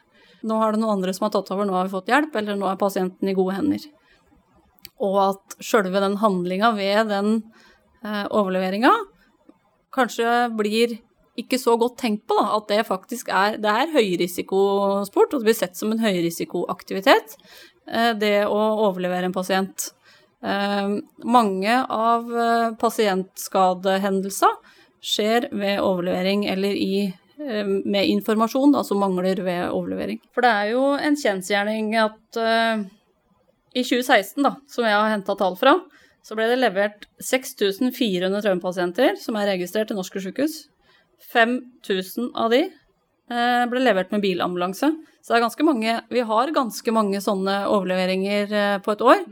Nå 0.46 0.60
er 0.62 0.74
det 0.74 0.82
noen 0.82 0.98
andre 0.98 1.14
som 1.16 1.26
har 1.26 1.34
tatt 1.34 1.50
over, 1.54 1.66
nå 1.66 1.74
har 1.74 1.88
vi 1.88 1.96
fått 1.96 2.12
hjelp, 2.12 2.36
eller 2.38 2.58
nå 2.58 2.68
er 2.70 2.80
pasienten 2.80 3.30
i 3.30 3.34
gode 3.36 3.56
hender. 3.56 3.86
Og 5.02 5.16
at 5.22 5.56
sjølve 5.64 6.02
den 6.02 6.18
handlinga 6.20 6.72
ved 6.76 7.08
den 7.12 7.30
eh, 8.04 8.26
overleveringa 8.28 8.92
kanskje 9.96 10.32
blir 10.56 10.98
ikke 11.40 11.58
så 11.60 11.76
godt 11.80 11.98
tenkt 12.00 12.24
på, 12.28 12.36
da, 12.38 12.56
at 12.56 12.70
det 12.70 12.86
faktisk 12.88 13.28
er, 13.28 13.58
det 13.60 13.72
er 13.72 13.92
høyrisikosport, 13.92 15.34
og 15.34 15.42
det 15.42 15.50
blir 15.50 15.58
sett 15.58 15.76
som 15.78 15.92
en 15.92 16.00
høyrisikoaktivitet, 16.00 17.36
eh, 17.90 18.12
det 18.16 18.46
å 18.48 18.60
overlevere 18.88 19.28
en 19.28 19.36
pasient. 19.36 19.90
Eh, 20.44 20.96
mange 21.24 21.76
av 21.82 22.32
eh, 22.32 22.70
pasientskadehendelser 22.80 24.56
skjer 25.04 25.50
ved 25.52 25.82
overlevering 25.84 26.46
eller 26.50 26.76
i, 26.76 27.12
med 27.36 28.08
informasjon 28.08 28.72
som 28.88 29.02
mangler 29.02 29.42
ved 29.44 29.66
overlevering. 29.68 30.22
For 30.32 30.42
det 30.42 30.52
er 30.56 30.70
jo 30.72 30.86
en 30.96 31.18
kjensgjerning 31.20 31.90
at 32.00 32.38
i 33.76 33.82
2016, 33.84 34.40
da, 34.40 34.54
som 34.72 34.86
jeg 34.88 34.96
har 34.96 35.12
henta 35.12 35.36
tall 35.36 35.58
fra, 35.60 35.74
så 36.26 36.34
ble 36.34 36.48
det 36.50 36.58
levert 36.58 37.04
6400 37.22 38.40
traumepasienter 38.42 39.14
som 39.22 39.36
er 39.38 39.52
registrert 39.52 39.92
til 39.92 39.98
norske 39.98 40.22
sykehus. 40.24 40.64
5000 41.30 42.32
av 42.34 42.50
de 42.50 42.64
eh, 42.66 43.62
ble 43.70 43.82
levert 43.84 44.10
med 44.10 44.24
bilambulanse. 44.24 44.90
Så 45.22 45.32
det 45.32 45.38
er 45.38 45.44
ganske 45.46 45.66
mange 45.66 45.94
Vi 46.10 46.24
har 46.26 46.52
ganske 46.54 46.94
mange 46.94 47.22
sånne 47.22 47.60
overleveringer 47.70 48.58
eh, 48.58 48.74
på 48.82 48.96
et 48.96 49.06
år. 49.06 49.22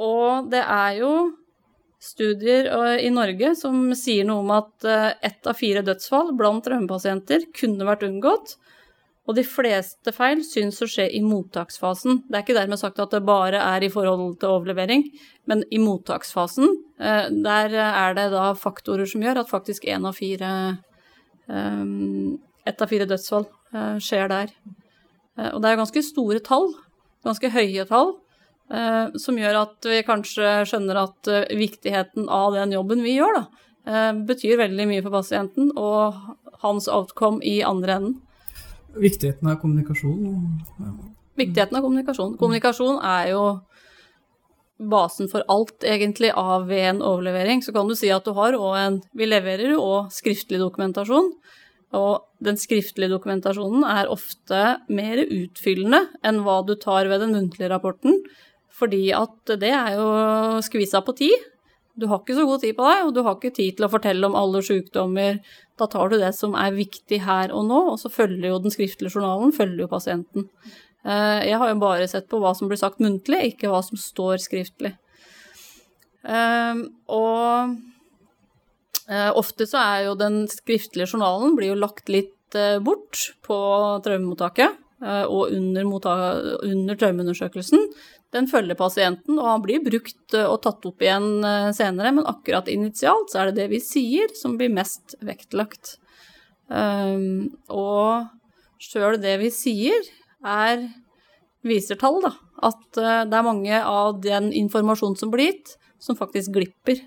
Og 0.00 0.48
det 0.52 0.64
er 0.64 0.96
jo 1.02 1.12
studier 2.02 2.72
eh, 2.72 3.04
i 3.04 3.12
Norge 3.12 3.52
som 3.60 3.92
sier 3.98 4.24
noe 4.28 4.46
om 4.46 4.56
at 4.56 4.88
ett 5.20 5.44
av 5.44 5.60
fire 5.60 5.84
dødsfall 5.84 6.32
blant 6.40 6.64
traumepasienter 6.64 7.50
kunne 7.60 7.88
vært 7.88 8.08
unngått. 8.08 8.56
Og 9.22 9.36
de 9.38 9.44
fleste 9.46 10.10
feil 10.14 10.40
syns 10.42 10.80
å 10.82 10.88
skje 10.90 11.04
i 11.14 11.20
mottaksfasen. 11.22 12.24
Det 12.26 12.38
er 12.38 12.42
ikke 12.42 12.56
dermed 12.56 12.80
sagt 12.80 12.98
at 13.02 13.12
det 13.14 13.22
bare 13.26 13.60
er 13.62 13.84
i 13.86 13.90
forhold 13.92 14.40
til 14.42 14.56
overlevering, 14.56 15.04
men 15.46 15.62
i 15.70 15.78
mottaksfasen, 15.78 16.72
eh, 16.98 17.28
der 17.44 17.76
er 17.78 18.16
det 18.18 18.28
da 18.34 18.50
faktorer 18.58 19.06
som 19.06 19.22
gjør 19.22 19.44
at 19.44 19.52
faktisk 19.52 19.86
én 19.86 20.08
av 20.08 20.18
fire 20.18 20.54
eh, 21.48 21.84
Ett 22.62 22.78
av 22.78 22.86
fire 22.86 23.08
dødsfall 23.10 23.42
eh, 23.74 23.96
skjer 23.98 24.28
der. 24.30 24.50
Og 25.50 25.56
det 25.58 25.70
er 25.70 25.78
ganske 25.80 26.02
store 26.06 26.38
tall, 26.46 26.68
ganske 27.26 27.48
høye 27.50 27.82
tall, 27.88 28.12
som 29.18 29.38
gjør 29.40 29.56
at 29.64 29.88
vi 29.88 29.96
kanskje 30.06 30.50
skjønner 30.68 31.00
at 31.00 31.30
viktigheten 31.56 32.28
av 32.30 32.52
den 32.54 32.74
jobben 32.76 33.02
vi 33.02 33.16
gjør, 33.16 33.40
da, 33.40 34.12
betyr 34.28 34.60
veldig 34.60 34.86
mye 34.92 35.02
for 35.02 35.16
pasienten 35.16 35.72
og 35.74 36.20
hans 36.62 36.86
outcome 36.86 37.42
i 37.42 37.56
andre 37.66 37.96
enden. 37.98 38.20
Viktigheten 38.98 39.48
av 39.48 39.60
kommunikasjon. 39.62 40.24
Ja. 40.78 40.92
Viktigheten 41.40 41.76
av 41.78 41.84
kommunikasjon. 41.86 42.36
Kommunikasjon 42.40 43.00
er 43.04 43.30
jo 43.32 43.44
basen 44.82 45.30
for 45.30 45.46
alt, 45.52 45.84
egentlig, 45.86 46.32
av 46.34 46.70
en 46.72 47.02
overlevering. 47.02 47.62
Så 47.62 47.72
kan 47.72 47.88
du 47.88 47.96
si 47.96 48.10
at 48.12 48.26
du 48.26 48.32
har 48.36 48.56
òg 48.58 48.76
en 48.80 49.00
Vi 49.16 49.26
leverer 49.26 49.74
jo 49.74 49.80
òg 49.80 50.12
skriftlig 50.12 50.60
dokumentasjon. 50.60 51.32
Og 51.92 52.24
den 52.40 52.56
skriftlige 52.56 53.12
dokumentasjonen 53.12 53.84
er 53.84 54.10
ofte 54.10 54.78
mer 54.88 55.20
utfyllende 55.22 56.06
enn 56.24 56.40
hva 56.44 56.62
du 56.64 56.74
tar 56.80 57.08
ved 57.10 57.20
den 57.20 57.34
muntlige 57.36 57.68
rapporten, 57.68 58.22
fordi 58.72 59.10
at 59.12 59.52
det 59.60 59.74
er 59.76 59.98
jo 59.98 60.06
skvisa 60.64 61.02
på 61.04 61.14
tid. 61.18 61.50
Du 61.92 62.06
har 62.08 62.22
ikke 62.22 62.38
så 62.38 62.46
god 62.48 62.62
tid 62.62 62.78
på 62.78 62.86
deg, 62.88 63.02
og 63.04 63.12
du 63.12 63.20
har 63.26 63.36
ikke 63.36 63.52
tid 63.52 63.76
til 63.76 63.84
å 63.84 63.92
fortelle 63.92 64.24
om 64.24 64.36
alle 64.38 64.62
sykdommer. 64.64 65.42
Da 65.82 65.88
tar 65.90 66.12
du 66.12 66.18
det 66.20 66.30
som 66.38 66.54
er 66.54 66.74
viktig 66.76 67.18
her 67.24 67.50
og 67.50 67.66
nå, 67.66 67.78
og 67.92 67.98
så 67.98 68.10
følger 68.12 68.52
jo 68.52 68.60
den 68.62 68.74
skriftlige 68.74 69.16
journalen 69.16 69.54
følger 69.54 69.82
jo 69.84 69.90
pasienten. 69.90 70.44
Eh, 71.02 71.48
Jeg 71.48 71.58
har 71.58 71.72
jo 71.72 71.80
bare 71.82 72.06
sett 72.10 72.28
på 72.30 72.38
hva 72.38 72.52
som 72.54 72.70
blir 72.70 72.78
sagt 72.78 73.02
muntlig, 73.02 73.40
ikke 73.52 73.70
hva 73.72 73.80
som 73.82 73.98
står 73.98 74.38
skriftlig. 74.44 74.92
Eh, 76.22 76.84
Og 77.10 77.74
eh, 79.08 79.30
ofte 79.34 79.66
så 79.66 79.82
er 79.82 80.04
jo 80.06 80.14
den 80.14 80.46
skriftlige 80.46 81.10
journalen 81.10 81.58
blir 81.58 81.72
jo 81.74 81.80
lagt 81.82 82.08
litt 82.08 82.38
bort 82.84 83.30
på 83.40 83.56
traumemottaket 84.04 84.76
og 85.26 85.52
under, 85.54 85.86
motta- 85.88 86.58
under 86.68 86.98
traumeundersøkelsen. 86.98 87.88
Den 88.32 88.48
følger 88.48 88.78
pasienten, 88.78 89.36
og 89.36 89.48
han 89.48 89.64
blir 89.64 89.82
brukt 89.84 90.36
eh, 90.36 90.46
og 90.48 90.62
tatt 90.64 90.86
opp 90.88 91.02
igjen 91.04 91.44
eh, 91.44 91.70
senere, 91.76 92.14
men 92.16 92.28
akkurat 92.28 92.70
initialt 92.72 93.32
så 93.32 93.42
er 93.42 93.50
det 93.50 93.58
det 93.60 93.68
vi 93.74 93.82
sier 93.84 94.32
som 94.38 94.56
blir 94.60 94.72
mest 94.72 95.16
vektlagt. 95.24 95.98
Um, 96.72 97.50
og 97.68 98.30
sjøl 98.80 99.18
det 99.20 99.34
vi 99.42 99.50
sier, 99.52 100.06
er 100.40 100.86
viser 101.66 101.98
tall, 102.00 102.22
da. 102.24 102.32
At 102.62 102.98
eh, 102.98 103.22
det 103.28 103.38
er 103.38 103.46
mange 103.46 103.82
av 103.84 104.20
den 104.24 104.50
informasjonen 104.64 105.18
som 105.18 105.32
blir 105.32 105.52
gitt, 105.52 105.76
som 106.02 106.18
faktisk 106.18 106.54
glipper 106.56 107.02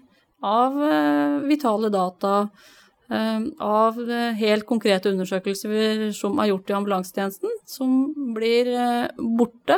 av 0.45 0.77
eh, 0.85 1.39
vitale 1.49 1.89
data, 1.93 2.37
eh, 2.45 2.74
av 3.09 3.99
eh, 4.01 4.33
helt 4.39 4.65
konkrete 4.65 5.11
undersøkelser 5.13 6.07
som 6.17 6.39
er 6.41 6.49
gjort 6.49 6.69
i 6.71 6.75
ambulansetjenesten, 6.79 7.51
som 7.69 7.91
blir 8.33 8.67
eh, 8.73 9.07
borte 9.37 9.77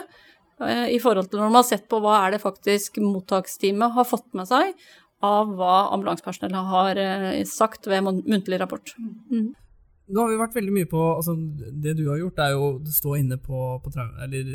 eh, 0.62 0.88
i 0.96 1.00
forhold 1.04 1.28
til 1.32 1.42
når 1.42 1.50
man 1.52 1.60
har 1.62 1.68
sett 1.68 1.88
på 1.92 2.00
hva 2.04 2.22
er 2.26 2.36
det 2.38 2.42
faktisk 2.46 2.98
mottaksteamet 3.04 3.94
har 3.98 4.08
fått 4.08 4.30
med 4.38 4.48
seg 4.48 4.72
av 5.28 5.50
hva 5.58 5.90
ambulansepersonellet 5.96 6.72
har 6.72 7.02
eh, 7.04 7.44
sagt 7.50 7.88
ved 7.90 8.04
mun- 8.06 8.24
muntlig 8.30 8.60
rapport. 8.62 8.94
Mm. 9.32 9.50
Nå 10.08 10.22
har 10.24 10.30
vi 10.32 10.40
vært 10.40 10.56
veldig 10.56 10.72
mye 10.72 10.88
på 10.88 11.00
altså, 11.18 11.34
Det 11.84 11.98
du 11.98 12.06
har 12.08 12.22
gjort, 12.22 12.38
er 12.40 12.54
jo 12.54 12.68
å 12.70 12.92
stå 12.96 13.18
inne 13.20 13.36
på, 13.44 13.64
på. 13.84 13.92
Eller 14.24 14.54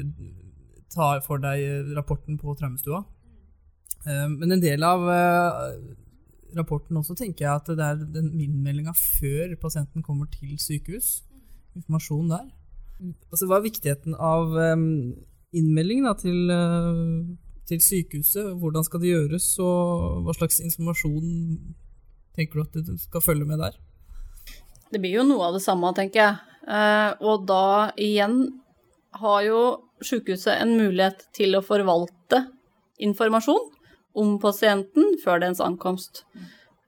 ta 0.95 1.19
for 1.25 1.43
deg 1.43 1.91
rapporten 1.97 2.39
på 2.41 2.55
traumestua. 2.57 3.03
Eh, 4.07 4.29
Men 4.33 4.53
en 4.57 4.63
del 4.65 4.83
av 4.87 5.05
rapporten 6.57 6.99
også 6.99 7.17
tenker 7.19 7.47
jeg 7.47 7.53
at 7.53 7.71
det 7.73 7.85
er 7.85 8.01
den 8.15 8.33
innmeldinga 8.41 8.95
før 8.97 9.55
pasienten 9.61 10.05
kommer 10.05 10.29
til 10.33 10.57
sykehus. 10.61 11.23
Informasjon 11.79 12.33
der. 12.33 12.49
Altså, 13.33 13.49
hva 13.49 13.59
er 13.59 13.69
viktigheten 13.69 14.17
av 14.19 14.53
innmeldingen 14.53 15.29
innmelding 15.53 16.05
da, 16.07 16.15
til, 16.17 16.51
eh, 16.51 17.57
til 17.69 17.81
sykehuset? 17.85 18.55
Hvordan 18.61 18.85
skal 18.87 19.03
det 19.03 19.11
gjøres, 19.11 19.49
og 19.61 20.23
hva 20.25 20.35
slags 20.37 20.63
informasjon 20.65 21.75
tenker 22.37 22.57
du 22.57 22.63
at 22.63 22.87
du 22.87 22.97
skal 22.97 23.21
følge 23.21 23.45
med 23.45 23.61
der? 23.61 23.77
Det 24.93 25.01
blir 25.01 25.19
jo 25.19 25.27
noe 25.29 25.51
av 25.51 25.59
det 25.59 25.65
samme, 25.65 25.93
tenker 25.97 26.23
jeg. 26.23 26.41
Eh, 26.69 27.11
og 27.21 27.47
da 27.49 27.93
igjen 28.01 28.63
har 29.21 29.43
jo 29.45 29.61
sykehuset 30.01 30.57
en 30.57 30.77
mulighet 30.79 31.27
til 31.37 31.57
å 31.57 31.65
forvalte 31.65 32.47
informasjon 33.03 33.69
om 34.15 34.39
pasienten 34.43 35.19
før 35.23 35.41
dens 35.45 35.61
ankomst. 35.61 36.25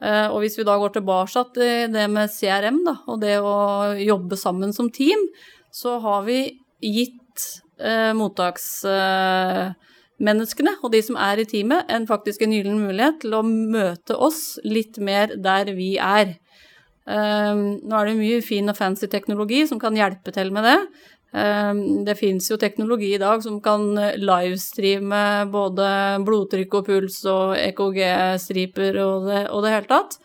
Eh, 0.03 0.29
Og 0.31 0.41
hvis 0.43 0.59
vi 0.59 0.65
da 0.67 0.77
går 0.79 0.89
tilbake 0.97 1.45
til 1.55 1.93
det 1.93 2.11
med 2.11 2.31
CRM 2.31 2.85
da, 2.85 2.97
og 3.07 3.21
det 3.21 3.39
å 3.41 3.95
jobbe 3.97 4.37
sammen 4.37 4.73
som 4.73 4.91
team, 4.91 5.29
så 5.73 5.99
har 6.03 6.23
vi 6.27 6.59
gitt 6.83 7.61
eh, 7.81 8.13
mottaksmenneskene 8.13 10.77
og 10.83 10.93
de 10.93 11.03
som 11.03 11.17
er 11.17 11.39
i 11.41 11.45
teamet, 11.49 11.85
en 11.89 12.07
faktisk 12.07 12.43
en 12.43 12.53
gyllen 12.53 12.79
mulighet 12.85 13.21
til 13.25 13.35
å 13.35 13.43
møte 13.47 14.17
oss 14.17 14.59
litt 14.65 14.99
mer 14.99 15.27
der 15.37 15.65
vi 15.75 15.97
er. 15.99 16.37
Eh, 17.05 17.55
nå 17.55 17.99
er 17.99 18.05
det 18.09 18.17
mye 18.21 18.43
fin 18.45 18.69
og 18.69 18.77
fancy 18.79 19.07
teknologi 19.13 19.67
som 19.69 19.79
kan 19.81 19.95
hjelpe 19.97 20.33
til 20.33 20.51
med 20.53 20.65
det. 20.65 20.79
Eh, 21.35 21.75
Det 22.07 22.15
fins 22.19 22.51
jo 22.51 22.57
teknologi 22.61 23.15
i 23.15 23.19
dag 23.19 23.43
som 23.43 23.61
kan 23.61 23.89
livestreame 24.21 25.51
både 25.51 25.89
blodtrykk 26.25 26.79
og 26.81 26.87
puls 26.87 27.21
og 27.27 27.57
EKG-striper 27.59 28.99
og 29.03 29.27
det, 29.31 29.43
og 29.51 29.65
det 29.65 29.75
hele 29.75 29.91
tatt. 29.91 30.19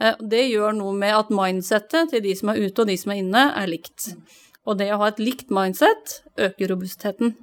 Eh, 0.00 0.14
Det 0.20 0.50
gjør 0.50 0.74
noe 0.76 0.94
med 0.94 1.14
at 1.14 1.30
mindsettet 1.30 2.10
til 2.10 2.22
de 2.22 2.34
som 2.34 2.50
er 2.50 2.62
ute 2.66 2.82
og 2.82 2.88
de 2.88 2.96
som 2.96 3.12
er 3.12 3.22
inne, 3.22 3.44
er 3.54 3.66
likt. 3.70 4.14
Og 4.66 4.78
det 4.78 4.90
å 4.92 4.98
ha 4.98 5.08
et 5.08 5.22
likt 5.22 5.48
mindset 5.50 6.20
øker 6.36 6.68
robustheten. 6.74 7.36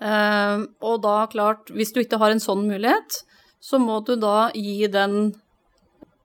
Eh, 0.00 0.66
Og 0.82 1.02
da, 1.02 1.26
klart, 1.26 1.70
hvis 1.70 1.92
du 1.92 2.00
ikke 2.00 2.18
har 2.18 2.30
en 2.30 2.42
sånn 2.42 2.66
mulighet, 2.68 3.22
så 3.60 3.78
må 3.78 4.04
du 4.04 4.16
da 4.16 4.50
gi 4.54 4.86
den 4.86 5.34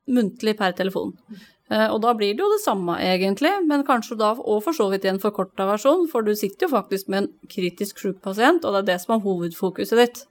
muntlig 0.08 0.58
per 0.58 0.74
telefon. 0.74 1.14
Eh, 1.72 1.88
Og 1.88 2.02
da 2.04 2.12
blir 2.18 2.36
det 2.36 2.44
jo 2.44 2.50
det 2.52 2.62
samme, 2.66 2.98
egentlig, 3.00 3.52
men 3.68 3.86
kanskje 3.88 4.18
da 4.20 4.34
og 4.36 4.64
for 4.66 4.76
så 4.76 4.90
vidt 4.92 5.06
i 5.08 5.12
en 5.14 5.22
forkorta 5.24 5.68
versjon, 5.70 6.08
for 6.12 6.22
du 6.22 6.34
sitter 6.36 6.68
jo 6.68 6.76
faktisk 6.76 7.08
med 7.08 7.24
en 7.24 7.30
kritisk 7.48 8.02
sjuk 8.04 8.20
pasient, 8.22 8.66
og 8.66 8.76
det 8.76 8.82
er 8.82 8.90
det 8.92 9.00
som 9.06 9.16
er 9.16 9.24
hovedfokuset 9.24 10.02
ditt. 10.02 10.26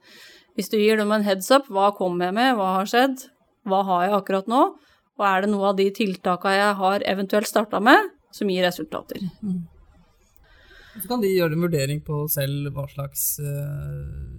Hvis 0.59 0.69
du 0.69 0.77
gir 0.77 1.01
dem 1.01 1.13
en 1.13 1.25
heads 1.25 1.51
up, 1.51 1.71
hva 1.73 1.95
kommer 1.97 2.29
jeg 2.29 2.37
med, 2.37 2.57
hva 2.59 2.75
har 2.77 2.91
skjedd, 2.91 3.25
hva 3.65 3.83
har 3.89 4.05
jeg 4.05 4.17
akkurat 4.19 4.51
nå, 4.53 4.63
og 5.21 5.27
er 5.29 5.45
det 5.45 5.51
noe 5.53 5.71
av 5.71 5.77
de 5.81 5.89
tiltakene 5.97 6.57
jeg 6.59 6.77
har 6.81 7.05
eventuelt 7.09 7.49
starta 7.49 7.81
med, 7.81 8.11
som 8.33 8.49
gir 8.51 8.65
resultater. 8.67 9.25
Så 11.01 11.07
kan 11.09 11.23
de 11.23 11.31
gjøre 11.33 11.57
en 11.57 11.65
vurdering 11.65 12.01
på 12.05 12.25
selv 12.29 12.73
hva 12.75 12.85
slags, 12.91 13.39
eh, 13.41 14.30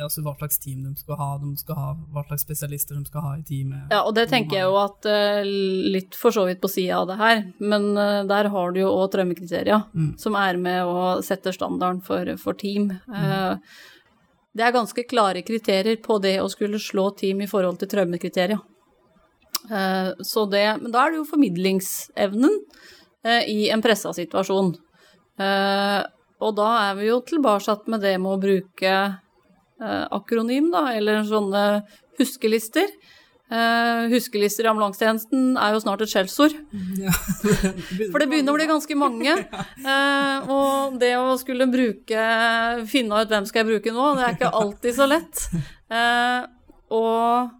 altså 0.00 0.22
hva 0.24 0.34
slags 0.38 0.58
team 0.62 0.82
de 0.86 0.92
skal 1.00 1.18
ha, 1.20 1.28
de 1.42 1.52
skal 1.60 1.78
ha, 1.78 1.90
hva 2.14 2.24
slags 2.28 2.44
spesialister 2.46 2.98
de 2.98 3.04
skal 3.08 3.24
ha 3.26 3.32
i 3.38 3.44
teamet. 3.48 3.92
Ja, 3.92 4.02
og 4.06 4.14
det 4.16 4.28
tenker 4.32 4.58
jeg 4.60 4.68
jo 4.70 4.76
at 4.80 5.08
eh, 5.10 5.42
litt 5.94 6.18
for 6.18 6.34
så 6.34 6.46
vidt 6.48 6.60
på 6.62 6.70
sida 6.72 7.00
av 7.02 7.08
det 7.12 7.18
her, 7.20 7.42
men 7.60 7.90
eh, 7.96 8.20
der 8.30 8.50
har 8.54 8.72
du 8.74 8.82
jo 8.82 8.92
òg 8.96 9.10
traumekriteria, 9.14 9.82
Mm. 9.92 10.12
som 10.18 10.36
er 10.38 10.56
med 10.56 10.84
og 10.88 11.24
setter 11.24 11.52
standarden 11.52 12.00
for, 12.04 12.28
for 12.40 12.54
team. 12.54 12.90
Mm. 13.08 13.58
det 14.56 14.64
er 14.66 14.72
ganske 14.74 15.04
klare 15.08 15.42
kriterier 15.42 15.96
på 16.04 16.18
det 16.22 16.36
å 16.42 16.48
skulle 16.52 16.78
slå 16.80 17.10
team 17.16 17.40
i 17.42 17.48
forhold 17.50 17.78
til 17.80 17.88
traumekriteria. 17.88 18.58
Eh, 19.70 20.10
så 20.20 20.46
det, 20.50 20.64
men 20.82 20.92
da 20.92 21.04
er 21.04 21.12
det 21.12 21.20
jo 21.22 21.28
formidlingsevnen 21.30 22.58
eh, 23.24 23.44
i 23.48 23.68
en 23.70 23.82
pressa 23.84 24.12
situasjon. 24.16 24.74
Eh, 25.40 26.00
og 26.42 26.56
da 26.58 26.68
er 26.88 26.96
vi 26.98 27.08
jo 27.08 27.20
tilbake 27.26 27.76
med 27.92 28.02
det 28.02 28.16
med 28.20 28.32
å 28.34 28.40
bruke 28.42 28.92
eh, 28.92 29.18
akronym, 29.82 30.70
da, 30.74 30.86
eller 30.96 31.24
sånne 31.28 31.64
huskelister. 32.20 32.90
Eh, 33.52 34.08
huskelister 34.08 34.64
i 34.64 34.70
ambulansetjenesten 34.70 35.58
er 35.60 35.74
jo 35.74 35.80
snart 35.82 36.02
et 36.04 36.12
skjellsord. 36.12 36.54
Ja. 36.96 37.12
For 38.12 38.22
det 38.22 38.28
begynner 38.30 38.54
å 38.54 38.56
bli 38.56 38.68
ganske 38.70 38.98
mange. 38.98 39.36
Eh, 39.82 40.50
og 40.52 40.94
det 41.00 41.10
å 41.18 41.32
skulle 41.40 41.66
bruke 41.66 42.20
Finne 42.88 43.18
ut 43.18 43.30
hvem 43.32 43.46
skal 43.48 43.62
jeg 43.62 43.68
bruke 43.72 43.92
nå, 43.94 44.04
det 44.14 44.24
er 44.24 44.36
ikke 44.36 44.50
alltid 44.54 44.94
så 44.94 45.08
lett. 45.10 45.42
Eh, 45.90 46.44
og 46.94 47.50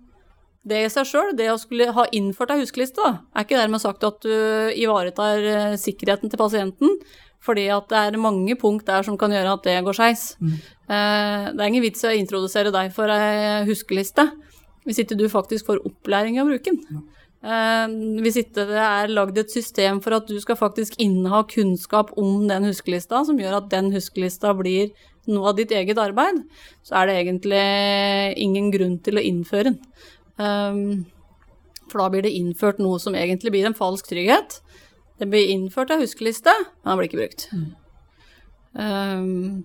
det 0.68 0.84
i 0.84 0.92
seg 0.92 1.08
sjøl, 1.08 1.32
det 1.36 1.48
å 1.50 1.58
skulle 1.58 1.90
ha 1.96 2.06
innført 2.14 2.54
ei 2.54 2.60
huskeliste, 2.62 3.02
da, 3.02 3.24
er 3.34 3.46
ikke 3.46 3.58
dermed 3.58 3.82
sagt 3.82 4.06
at 4.06 4.22
du 4.22 4.70
ivaretar 4.78 5.42
eh, 5.42 5.74
sikkerheten 5.80 6.30
til 6.30 6.40
pasienten. 6.40 6.96
Fordi 7.42 7.66
at 7.74 7.88
det 7.90 7.98
er 7.98 8.22
mange 8.22 8.54
punkt 8.54 8.86
der 8.86 9.02
som 9.02 9.16
kan 9.18 9.32
gjøre 9.34 9.56
at 9.56 9.64
det 9.66 9.80
går 9.82 9.98
skeis. 9.98 10.24
Eh, 10.38 10.60
det 10.92 11.56
er 11.56 11.68
ingen 11.68 11.84
vits 11.84 12.04
å 12.04 12.12
introdusere 12.12 12.72
deg 12.74 12.90
for 12.94 13.10
ei 13.12 13.62
huskeliste 13.68 14.26
hvis 14.86 15.02
ikke 15.02 15.18
du 15.18 15.28
faktisk 15.30 15.68
får 15.68 15.82
opplæring 15.86 16.40
av 16.40 16.48
å 16.48 16.52
bruke 16.52 16.72
den. 16.74 17.02
Eh, 17.42 17.94
hvis 18.22 18.38
ikke 18.38 18.66
det 18.70 18.82
er 18.82 19.10
lagd 19.10 19.38
et 19.40 19.50
system 19.50 19.98
for 20.02 20.14
at 20.14 20.28
du 20.30 20.36
skal 20.42 20.58
faktisk 20.58 20.98
inneha 21.02 21.42
kunnskap 21.50 22.12
om 22.18 22.46
den 22.50 22.68
huskelista, 22.68 23.24
som 23.26 23.40
gjør 23.40 23.58
at 23.60 23.70
den 23.72 23.90
huskelista 23.94 24.52
blir 24.58 24.92
noe 25.30 25.50
av 25.50 25.58
ditt 25.58 25.74
eget 25.74 25.98
arbeid, 26.02 26.42
så 26.86 27.00
er 27.00 27.08
det 27.08 27.18
egentlig 27.20 27.64
ingen 28.42 28.70
grunn 28.74 28.96
til 29.02 29.18
å 29.18 29.26
innføre 29.26 29.70
den. 29.70 29.78
Um, 30.38 31.04
for 31.90 32.02
da 32.02 32.08
blir 32.10 32.24
det 32.26 32.34
innført 32.34 32.80
noe 32.82 32.98
som 33.02 33.14
egentlig 33.18 33.52
blir 33.54 33.68
en 33.68 33.76
falsk 33.78 34.08
trygghet. 34.10 34.58
Det 35.20 35.28
blir 35.30 35.52
innført 35.52 35.92
ei 35.94 36.00
huskeliste, 36.02 36.54
men 36.82 36.90
den 36.90 36.98
blir 36.98 37.10
ikke 37.10 37.22
brukt. 37.22 37.46
Um, 38.72 39.62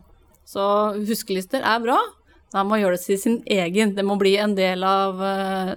så 0.47 0.63
huskelister 0.95 1.65
er 1.65 1.83
bra, 1.83 1.97
Da 2.47 2.61
man 2.63 2.69
må 2.71 2.77
gjøre 2.79 2.95
det 2.95 3.03
til 3.03 3.17
sin 3.19 3.33
egen. 3.51 3.89
Det 3.91 4.05
må 4.07 4.15
bli 4.15 4.37
en 4.39 4.53
del 4.55 4.83
av, 4.87 5.19
eh, 5.19 5.73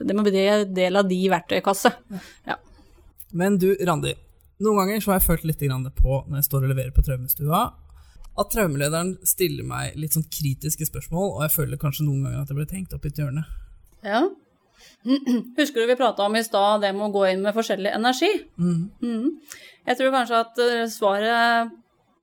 det 0.00 0.14
må 0.16 0.24
bli 0.24 0.46
en 0.48 0.70
del 0.72 0.96
av 0.96 1.04
de 1.10 1.18
verktøykasse. 1.28 1.92
Ja. 2.48 2.56
Men 3.36 3.58
du, 3.60 3.74
Randi. 3.84 4.14
Noen 4.64 4.78
ganger 4.80 5.04
så 5.04 5.12
har 5.12 5.20
jeg 5.20 5.26
følt 5.26 5.44
litt 5.44 5.60
på, 5.96 6.24
når 6.28 6.40
jeg 6.40 6.48
står 6.48 6.64
og 6.64 6.72
leverer 6.72 6.94
på 6.96 7.04
traumestua, 7.04 7.60
at 8.40 8.50
traumelederen 8.52 9.18
stiller 9.26 9.64
meg 9.64 9.96
litt 10.00 10.16
sånn 10.16 10.24
kritiske 10.24 10.88
spørsmål, 10.88 11.34
og 11.36 11.42
jeg 11.44 11.54
føler 11.54 11.80
kanskje 11.80 12.06
noen 12.06 12.24
ganger 12.24 12.40
at 12.40 12.52
jeg 12.52 12.56
ble 12.56 12.66
tenkt 12.70 12.96
opp 12.96 13.04
i 13.04 13.12
et 13.12 13.20
hjørne. 13.20 13.44
Ja. 14.04 14.22
Husker 15.60 15.82
du 15.82 15.90
vi 15.90 15.98
prata 16.00 16.24
om 16.24 16.36
i 16.36 16.44
stad 16.44 16.80
det 16.84 16.94
med 16.96 17.10
å 17.10 17.12
gå 17.12 17.26
inn 17.28 17.44
med 17.44 17.56
forskjellig 17.56 17.92
energi? 17.92 18.30
Mhm. 18.56 19.28
Jeg 19.88 19.96
tror 19.98 20.12
kanskje 20.16 20.40
at 20.44 20.60
eh, 20.64 20.88
svaret 20.92 21.72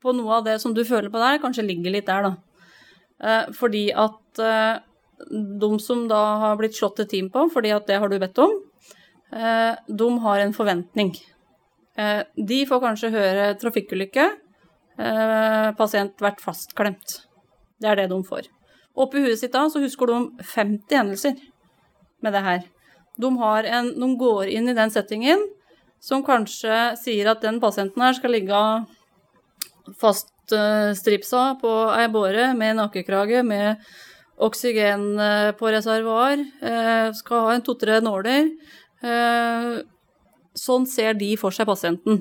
på 0.04 0.14
noe 0.16 0.40
av 0.40 0.46
det 0.48 0.58
som 0.62 0.74
du 0.76 0.84
føler 0.86 1.12
på 1.14 1.22
der, 1.22 1.40
kanskje 1.42 1.66
ligger 1.66 1.94
litt 1.94 2.10
der, 2.10 2.28
da. 2.28 2.36
Eh, 3.24 3.54
Fordi 3.58 3.88
at 3.98 4.42
eh, 4.44 4.80
de 5.62 5.70
som 5.82 6.06
da 6.10 6.22
har 6.44 6.58
blitt 6.60 6.78
slått 6.78 7.02
et 7.02 7.10
team 7.10 7.32
på, 7.34 7.48
fordi 7.54 7.74
at 7.74 7.88
det 7.90 7.98
har 8.02 8.10
du 8.10 8.20
bedt 8.22 8.38
om, 8.44 8.54
eh, 9.34 9.74
de 9.88 10.10
har 10.26 10.44
en 10.44 10.54
forventning. 10.54 11.16
De 11.98 12.58
får 12.70 12.82
kanskje 12.84 13.10
høre 13.10 13.46
trafikkulykke, 13.58 14.24
pasient 15.80 16.20
vært 16.22 16.44
fastklemt. 16.44 17.16
Det 17.82 17.90
er 17.90 17.98
det 17.98 18.12
de 18.12 18.20
får. 18.22 18.52
Oppi 18.94 19.24
huet 19.24 19.40
sitt 19.40 19.56
da 19.56 19.64
så 19.66 19.82
husker 19.82 20.12
de 20.12 20.46
50 20.46 20.94
hendelser 20.94 21.42
med 22.22 22.38
det 22.38 22.44
her. 22.46 22.62
De, 23.18 23.32
en, 23.34 23.90
de 23.98 24.10
går 24.22 24.54
inn 24.54 24.70
i 24.70 24.78
den 24.78 24.94
settingen 24.94 25.42
som 25.98 26.22
kanskje 26.22 26.94
sier 27.02 27.32
at 27.32 27.42
den 27.42 27.58
pasienten 27.58 28.06
her 28.06 28.14
skal 28.14 28.36
ligge 28.38 28.62
faststripsa 29.96 31.46
på 31.62 31.72
ei 31.96 32.08
båre 32.12 32.52
med 32.58 32.78
nakkekrage, 32.80 33.44
med 33.46 33.84
oksygen 34.38 35.20
eh, 35.20 35.52
på 35.58 35.72
reservoar, 35.74 36.40
eh, 36.62 37.12
skal 37.18 37.46
ha 37.46 37.54
en 37.56 37.64
to-tre 37.66 38.02
nåler. 38.04 38.52
Eh, 39.02 39.78
Sånn 40.58 40.88
ser 40.90 41.14
de 41.14 41.36
for 41.38 41.54
seg 41.54 41.68
pasienten 41.70 42.16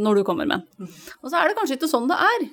når 0.00 0.16
du 0.16 0.20
kommer 0.24 0.46
med 0.48 0.62
den. 0.78 0.86
Og 1.20 1.28
så 1.28 1.36
er 1.36 1.50
det 1.50 1.56
kanskje 1.58 1.74
ikke 1.76 1.90
sånn 1.90 2.06
det 2.08 2.16
er. 2.24 2.44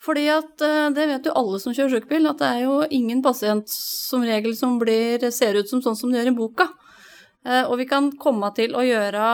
Fordi 0.00 0.22
at 0.32 0.64
det 0.96 1.04
vet 1.10 1.28
jo 1.28 1.34
alle 1.36 1.58
som 1.60 1.74
kjører 1.76 1.98
sykebil, 1.98 2.30
at 2.30 2.40
det 2.40 2.48
er 2.48 2.62
jo 2.62 2.78
ingen 2.88 3.20
pasient 3.20 3.68
som 3.68 4.24
regel 4.24 4.56
som 4.56 4.78
blir, 4.80 5.26
ser 5.28 5.58
ut 5.60 5.68
som 5.68 5.82
sånn 5.84 5.98
som 5.98 6.08
det 6.08 6.22
gjør 6.22 6.30
i 6.30 6.34
boka. 6.38 6.70
Og 7.68 7.74
vi 7.82 7.86
kan 7.90 8.08
komme 8.16 8.48
til 8.56 8.72
å 8.72 8.86
gjøre 8.86 9.28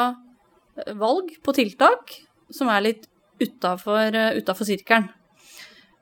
valg 0.99 1.31
på 1.39 1.55
tiltak 1.55 2.19
som 2.51 2.75
er 2.75 2.89
litt 2.89 3.07
utafor 3.41 4.15
uh, 4.15 4.67
sirkelen. 4.67 5.09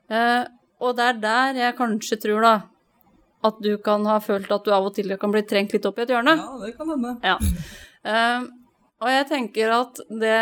Eh, 0.07 0.43
og 0.79 0.95
det 0.97 1.05
er 1.05 1.21
der 1.21 1.57
jeg 1.59 1.75
kanskje 1.77 2.19
tror 2.23 2.45
da 2.45 2.55
at 3.47 3.59
du 3.63 3.73
kan 3.83 4.05
ha 4.09 4.17
følt 4.23 4.49
at 4.51 4.65
du 4.65 4.73
av 4.73 4.87
og 4.87 4.95
til 4.95 5.13
kan 5.19 5.31
bli 5.33 5.43
trengt 5.47 5.73
litt 5.75 5.85
opp 5.85 5.99
i 5.99 6.03
et 6.05 6.11
hjørne. 6.11 6.33
Ja, 6.39 6.55
det 6.63 6.73
kan 6.77 6.89
hende. 6.89 7.13
Ja. 7.23 7.37
Uh, 8.07 8.47
og 9.03 9.11
jeg 9.13 9.27
tenker 9.29 9.73
at 9.75 10.01
det 10.09 10.39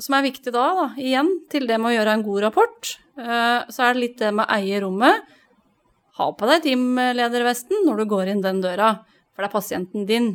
som 0.00 0.16
er 0.16 0.24
viktig 0.26 0.52
da, 0.52 0.64
da, 0.76 0.86
igjen, 1.00 1.28
til 1.52 1.68
det 1.68 1.76
med 1.80 1.92
å 1.92 1.94
gjøre 1.96 2.14
en 2.16 2.24
god 2.24 2.46
rapport, 2.46 2.90
uh, 3.20 3.68
så 3.68 3.86
er 3.86 3.94
det 3.94 4.02
litt 4.02 4.18
det 4.22 4.32
med 4.36 4.46
å 4.46 4.56
eie 4.58 4.80
rommet. 4.84 5.36
Ha 6.16 6.30
på 6.32 6.48
deg 6.48 6.64
teamledervesten 6.64 7.84
når 7.84 8.02
du 8.02 8.10
går 8.10 8.32
inn 8.32 8.42
den 8.44 8.62
døra, 8.64 8.94
for 9.34 9.44
det 9.44 9.50
er 9.50 9.56
pasienten 9.56 10.08
din. 10.08 10.32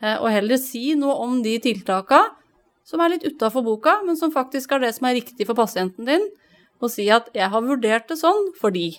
Uh, 0.00 0.16
og 0.16 0.30
heller 0.32 0.60
si 0.60 0.94
noe 0.98 1.18
om 1.20 1.40
de 1.44 1.58
tiltaka 1.62 2.24
som 2.90 3.02
er 3.02 3.14
litt 3.14 3.26
utafor 3.28 3.62
boka, 3.66 4.00
men 4.06 4.18
som 4.18 4.32
faktisk 4.34 4.74
er 4.74 4.82
det 4.82 4.94
som 4.96 5.06
er 5.06 5.20
riktig 5.20 5.46
for 5.46 5.58
pasienten 5.58 6.08
din, 6.08 6.26
og 6.80 6.90
si 6.90 7.08
at 7.10 7.30
'jeg 7.34 7.48
har 7.50 7.62
vurdert 7.62 8.08
det 8.08 8.18
sånn 8.18 8.52
fordi'. 8.60 8.98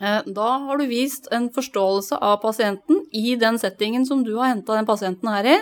Eh, 0.00 0.22
Da 0.26 0.58
har 0.58 0.78
du 0.78 0.86
vist 0.86 1.28
en 1.30 1.50
forståelse 1.50 2.18
av 2.20 2.40
pasienten 2.42 3.06
i 3.12 3.36
den 3.36 3.58
settingen 3.58 4.06
som 4.06 4.24
du 4.24 4.36
har 4.36 4.54
henta 4.54 4.74
den 4.74 4.86
pasienten 4.86 5.28
her 5.28 5.44
i. 5.44 5.58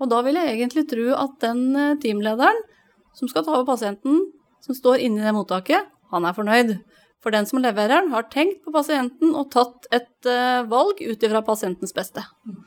Og 0.00 0.08
da 0.08 0.22
vil 0.22 0.34
jeg 0.34 0.56
egentlig 0.56 0.88
tro 0.88 1.14
at 1.14 1.38
den 1.40 1.76
eh, 1.76 1.94
teamlederen 1.96 2.56
som 3.14 3.28
skal 3.28 3.44
ta 3.44 3.52
over 3.52 3.66
pasienten, 3.76 4.32
som 4.60 4.74
står 4.74 5.00
inne 5.00 5.20
i 5.20 5.24
det 5.24 5.34
mottaket, 5.34 5.86
han 6.10 6.24
er 6.24 6.32
fornøyd. 6.32 6.80
For 7.20 7.30
den 7.30 7.46
som 7.46 7.60
leverer 7.60 8.00
den, 8.00 8.10
har 8.14 8.28
tenkt 8.32 8.62
på 8.64 8.72
pasienten 8.72 9.34
og 9.36 9.50
tatt 9.52 9.86
et 9.92 10.26
eh, 10.26 10.62
valg 10.64 11.00
ut 11.04 11.26
ifra 11.26 11.42
pasientens 11.44 11.92
beste. 11.96 12.24
Eh, 12.48 12.59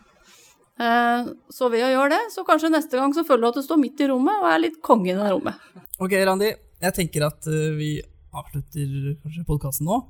Så 0.78 1.70
ved 1.70 1.86
å 1.86 1.92
gjøre 1.92 2.16
det, 2.16 2.22
så 2.34 2.44
kanskje 2.48 2.72
neste 2.74 2.98
gang 2.98 3.14
så 3.14 3.26
føler 3.28 3.46
du 3.46 3.50
at 3.52 3.60
du 3.62 3.66
står 3.66 3.80
midt 3.82 4.02
i 4.02 4.08
rommet 4.10 4.42
og 4.42 4.50
er 4.50 4.64
litt 4.66 4.80
konge 4.84 5.12
i 5.12 5.18
det 5.18 5.30
rommet. 5.30 5.60
Ok, 6.02 6.16
Randi. 6.26 6.50
Jeg 6.84 6.96
tenker 6.98 7.28
at 7.30 7.46
eh, 7.48 7.76
vi 7.78 7.92
avslutter 8.34 9.14
kanskje 9.24 9.46
podkasten 9.48 9.88
nå. 9.88 10.02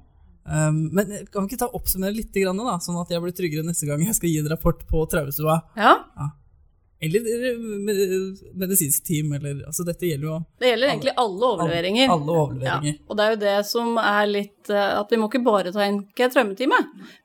Um, 0.43 0.79
men 0.95 1.11
kan 1.31 1.45
vi 1.45 1.53
ikke 1.53 1.61
ta 1.61 1.69
oppsummere 1.71 2.15
litt, 2.17 2.33
da, 2.35 2.77
sånn 2.83 2.97
at 2.99 3.11
jeg 3.13 3.23
blir 3.23 3.35
tryggere 3.35 3.63
neste 3.63 3.87
gang 3.87 4.01
jeg 4.03 4.15
skal 4.17 4.31
gi 4.31 4.39
en 4.41 4.49
rapport 4.51 4.81
på 4.89 5.03
traumestua? 5.11 5.61
Ja, 5.79 5.93
Eller 7.03 7.25
medisinsk 8.59 9.03
team, 9.07 9.33
eller 9.37 9.63
Altså, 9.67 9.85
dette 9.87 10.07
gjelder 10.07 10.27
jo 10.29 10.37
det 10.61 10.69
gjelder 10.71 10.91
egentlig 10.93 11.13
alle 11.23 11.49
overleveringer. 11.49 12.11
alle 12.13 12.35
overleveringer. 12.43 12.93
Ja, 12.93 13.07
og 13.09 13.17
det 13.19 13.25
er 13.25 13.33
jo 13.33 13.39
det 13.43 13.55
som 13.69 13.97
er 14.01 14.29
litt 14.29 14.69
eh, 14.71 14.99
At 14.99 15.11
vi 15.11 15.19
må 15.21 15.27
ikke 15.29 15.43
bare 15.45 15.73
ta 15.75 15.85
inn 15.87 15.99
ikke 16.05 16.27
et 16.29 16.35
traumetime. 16.37 16.79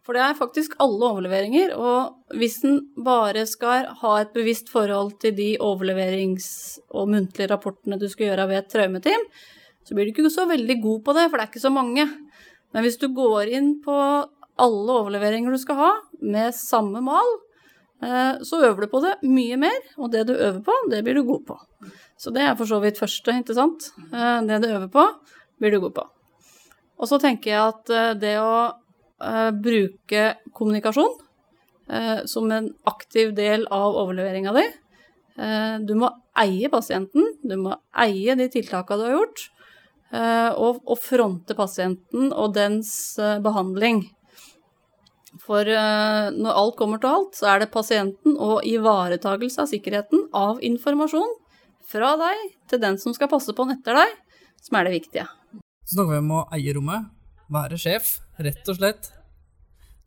For 0.07 0.17
det 0.19 0.25
er 0.25 0.39
faktisk 0.39 0.75
alle 0.83 1.11
overleveringer. 1.13 1.75
Og 1.79 2.39
hvis 2.41 2.59
en 2.67 2.81
bare 3.05 3.45
skal 3.47 3.87
ha 4.03 4.15
et 4.23 4.33
bevisst 4.37 4.73
forhold 4.73 5.15
til 5.23 5.37
de 5.39 5.53
overleverings- 5.61 6.79
og 6.91 7.09
muntlige 7.13 7.51
rapportene 7.53 7.99
du 8.01 8.09
skal 8.11 8.31
gjøre 8.33 8.49
ved 8.51 8.63
et 8.63 8.73
traumeteam, 8.75 9.29
så 9.87 9.95
blir 9.97 10.09
du 10.09 10.13
ikke 10.13 10.31
så 10.33 10.45
veldig 10.49 10.81
god 10.83 11.05
på 11.07 11.15
det, 11.17 11.29
for 11.31 11.39
det 11.39 11.47
er 11.47 11.53
ikke 11.53 11.65
så 11.65 11.73
mange. 11.73 12.05
Men 12.75 12.85
hvis 12.85 12.99
du 13.01 13.07
går 13.17 13.49
inn 13.57 13.71
på 13.85 13.95
alle 14.59 14.97
overleveringer 15.01 15.55
du 15.55 15.61
skal 15.63 15.79
ha, 15.79 15.91
med 16.21 16.53
samme 16.57 17.01
mal, 17.01 17.31
så 17.99 18.61
øver 18.63 18.85
du 18.85 18.91
på 18.93 19.01
det 19.03 19.17
mye 19.27 19.57
mer, 19.59 19.79
og 19.99 20.13
det 20.13 20.27
du 20.29 20.35
øver 20.37 20.61
på, 20.63 20.75
det 20.91 21.01
blir 21.03 21.19
du 21.19 21.25
god 21.27 21.41
på. 21.49 21.57
Så 22.19 22.31
det 22.35 22.43
er 22.43 22.57
for 22.59 22.69
så 22.71 22.81
vidt 22.83 22.99
første, 22.99 23.35
ikke 23.41 23.57
sant? 23.57 23.91
Eh, 24.13 24.41
Det 24.47 24.61
du 24.63 24.69
øver 24.69 24.89
på, 24.91 25.05
blir 25.59 25.75
du 25.75 25.81
god 25.81 25.95
på. 25.95 26.05
Og 26.99 27.09
så 27.09 27.19
tenker 27.23 27.51
jeg 27.51 27.63
at 27.63 27.91
eh, 27.95 28.15
det 28.19 28.35
å 28.43 28.73
eh, 29.23 29.51
bruke 29.55 30.25
kommunikasjon 30.55 31.15
eh, 31.91 32.25
som 32.27 32.51
en 32.51 32.73
aktiv 32.91 33.35
del 33.35 33.67
av 33.71 33.99
overleveringa 34.03 34.55
di 34.57 34.65
eh, 34.67 35.79
Du 35.87 35.95
må 35.99 36.11
eie 36.39 36.71
pasienten, 36.71 37.39
du 37.43 37.57
må 37.57 37.77
eie 37.95 38.35
de 38.39 38.49
tiltakene 38.51 38.99
du 38.99 39.07
har 39.07 39.17
gjort, 39.17 39.47
eh, 40.11 40.51
og, 40.59 40.99
fronte 41.03 41.55
pasienten 41.59 42.33
og 42.33 42.55
dens 42.59 42.93
eh, 43.19 43.39
behandling. 43.43 44.09
For 45.37 45.69
eh, 45.69 46.31
når 46.33 46.57
alt 46.57 46.77
kommer 46.79 47.01
til 47.03 47.11
alt, 47.13 47.37
så 47.37 47.51
er 47.53 47.63
det 47.63 47.73
pasienten 47.75 48.39
og 48.41 48.65
ivaretagelse 48.67 49.61
av 49.65 49.69
sikkerheten 49.71 50.25
av 50.37 50.63
informasjon 50.65 51.35
fra 51.89 52.15
deg 52.21 52.47
til 52.71 52.81
den 52.81 52.97
som 53.01 53.15
skal 53.17 53.31
passe 53.33 53.53
på 53.53 53.67
den 53.67 53.77
etter 53.77 53.99
deg, 53.99 54.17
som 54.65 54.79
er 54.79 54.89
det 54.89 54.97
viktige. 54.97 55.27
Så 55.85 55.97
snakker 55.99 56.17
vi 56.17 56.23
om 56.25 56.35
å 56.39 56.47
eie 56.57 56.75
rommet, 56.77 57.13
være 57.53 57.81
sjef, 57.81 58.19
rett 58.41 58.73
og 58.73 58.81
slett. 58.81 59.13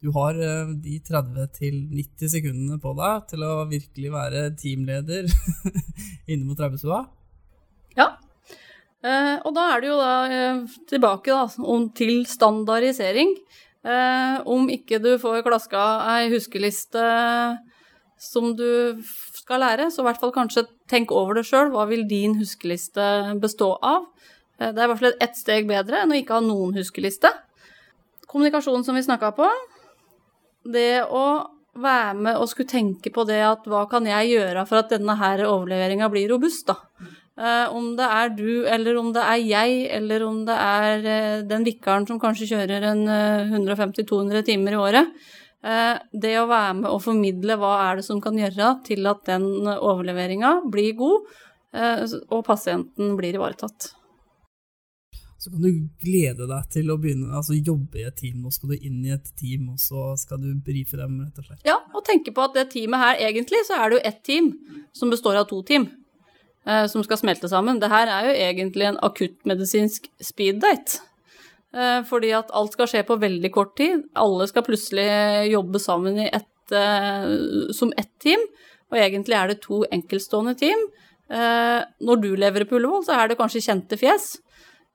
Du 0.01 0.09
har 0.17 0.37
eh, 0.41 0.73
de 0.81 0.97
30-90 1.05 2.33
sekundene 2.33 2.81
på 2.81 2.97
deg 2.97 3.29
til 3.29 3.45
å 3.45 3.53
virkelig 3.69 4.13
være 4.13 4.45
teamleder 4.57 5.29
inne 6.31 6.45
mot 6.47 6.57
traumestua. 6.57 7.03
Ja. 7.97 8.15
Eh, 9.05 9.35
og 9.45 9.53
da 9.53 9.69
er 9.69 9.83
det 9.83 9.91
jo 9.91 9.99
da 10.01 10.13
tilbake 10.89 11.29
da, 11.33 11.75
til 11.97 12.23
standardisering. 12.29 13.37
Eh, 13.81 14.41
om 14.45 14.67
ikke 14.69 14.99
du 15.01 15.15
får 15.21 15.41
klaska 15.45 15.83
ei 16.13 16.29
huskeliste 16.29 17.05
som 18.21 18.51
du 18.53 19.01
skal 19.33 19.63
lære, 19.63 19.87
så 19.89 20.03
i 20.03 20.05
hvert 20.05 20.19
fall 20.21 20.33
kanskje 20.35 20.67
tenk 20.91 21.13
over 21.15 21.39
det 21.39 21.47
sjøl. 21.49 21.71
Hva 21.73 21.87
vil 21.89 22.05
din 22.09 22.37
huskeliste 22.37 23.37
bestå 23.41 23.73
av? 23.81 24.05
Eh, 24.59 24.69
det 24.69 24.77
er 24.77 24.85
i 24.85 24.91
hvert 24.91 25.01
fall 25.01 25.23
ett 25.25 25.39
steg 25.39 25.69
bedre 25.69 26.03
enn 26.03 26.13
å 26.13 26.19
ikke 26.19 26.37
ha 26.37 26.45
noen 26.45 26.77
huskeliste. 26.77 27.33
Kommunikasjonen 28.29 28.85
som 28.85 28.95
vi 28.95 29.03
snakka 29.07 29.33
på. 29.35 29.49
Det 30.71 31.01
å 31.09 31.25
være 31.81 32.13
med 32.19 32.37
og 32.37 32.49
skulle 32.51 32.69
tenke 32.69 33.09
på 33.13 33.25
det 33.25 33.41
at 33.47 33.65
hva 33.69 33.85
kan 33.89 34.05
jeg 34.05 34.33
gjøre 34.35 34.65
for 34.67 34.83
at 34.83 34.91
denne 34.91 35.15
her 35.17 35.41
overleveringa 35.47 36.09
blir 36.11 36.29
robust, 36.29 36.67
da. 36.69 36.77
Eh, 37.39 37.67
om 37.71 37.93
det 37.95 38.07
er 38.11 38.33
du, 38.35 38.49
eller 38.67 38.97
om 38.99 39.13
det 39.15 39.21
er 39.23 39.43
jeg, 39.43 39.85
eller 39.99 40.25
om 40.27 40.41
det 40.45 40.55
er 40.55 41.05
uh, 41.05 41.45
den 41.47 41.63
vikaren 41.63 42.03
som 42.09 42.19
kanskje 42.19 42.49
kjører 42.49 42.89
en 42.91 43.05
uh, 43.07 43.55
150-200 43.55 44.43
timer 44.49 44.75
i 44.75 44.81
året. 44.81 45.13
Eh, 45.61 45.95
det 46.23 46.33
å 46.41 46.49
være 46.49 46.73
med 46.79 46.89
og 46.89 47.03
formidle 47.03 47.57
hva 47.61 47.75
er 47.85 47.99
det 47.99 48.05
som 48.07 48.21
kan 48.23 48.37
gjøre 48.37 48.75
til 48.87 49.05
at 49.09 49.25
den 49.29 49.45
overleveringa 49.75 50.55
blir 50.73 50.95
god, 50.97 51.27
eh, 51.77 52.05
og 52.33 52.45
pasienten 52.47 53.13
blir 53.19 53.37
ivaretatt. 53.37 53.91
Så 55.41 55.49
kan 55.49 55.61
du 55.61 55.69
glede 56.01 56.45
deg 56.49 56.65
til 56.69 56.89
å 56.93 56.97
begynne, 57.01 57.31
altså 57.33 57.55
jobbe 57.57 57.97
i 57.97 58.05
et 58.05 58.17
team. 58.17 58.43
Nå 58.43 58.51
skal 58.53 58.73
du 58.73 58.75
inn 58.77 58.99
i 59.05 59.13
et 59.13 59.31
team, 59.37 59.71
og 59.73 59.81
så 59.81 60.11
skal 60.21 60.37
du 60.41 60.51
brife 60.65 60.97
dem, 60.99 61.17
rett 61.23 61.39
og 61.41 61.47
slett. 61.47 61.63
Ja, 61.65 61.79
og 61.97 62.05
tenke 62.05 62.33
på 62.33 62.45
at 62.45 62.57
det 62.57 62.67
teamet 62.73 63.01
her, 63.01 63.15
egentlig, 63.29 63.63
så 63.65 63.79
er 63.79 63.89
det 63.89 63.97
jo 63.97 64.03
ett 64.11 64.21
team 64.25 64.51
som 64.93 65.13
består 65.13 65.39
av 65.41 65.47
to 65.49 65.63
team. 65.65 65.87
Eh, 66.67 66.85
som 66.91 67.03
skal 67.05 67.21
smelte 67.21 67.49
sammen. 67.51 67.79
Det 67.81 67.91
her 67.91 68.09
er 68.11 68.27
jo 68.29 68.35
egentlig 68.49 68.89
en 68.89 68.99
akuttmedisinsk 69.05 70.11
speeddate. 70.21 71.01
Eh, 71.71 72.01
fordi 72.07 72.33
at 72.35 72.51
alt 72.55 72.75
skal 72.75 72.89
skje 72.91 73.03
på 73.07 73.19
veldig 73.21 73.51
kort 73.55 73.75
tid. 73.79 74.03
Alle 74.19 74.47
skal 74.49 74.65
plutselig 74.67 75.07
jobbe 75.53 75.79
sammen 75.79 76.19
i 76.19 76.27
ett, 76.27 76.75
eh, 76.75 77.71
som 77.75 77.93
ett 77.97 78.11
team. 78.19 78.43
Og 78.91 78.99
egentlig 78.99 79.37
er 79.37 79.47
det 79.47 79.61
to 79.63 79.85
enkeltstående 79.87 80.57
team. 80.59 80.79
Eh, 81.31 81.79
når 82.03 82.21
du 82.21 82.35
lever 82.35 82.65
på 82.67 82.75
Ullevål, 82.75 83.05
så 83.07 83.15
er 83.15 83.29
det 83.29 83.39
kanskje 83.39 83.63
kjente 83.63 83.97
fjes. 83.97 84.37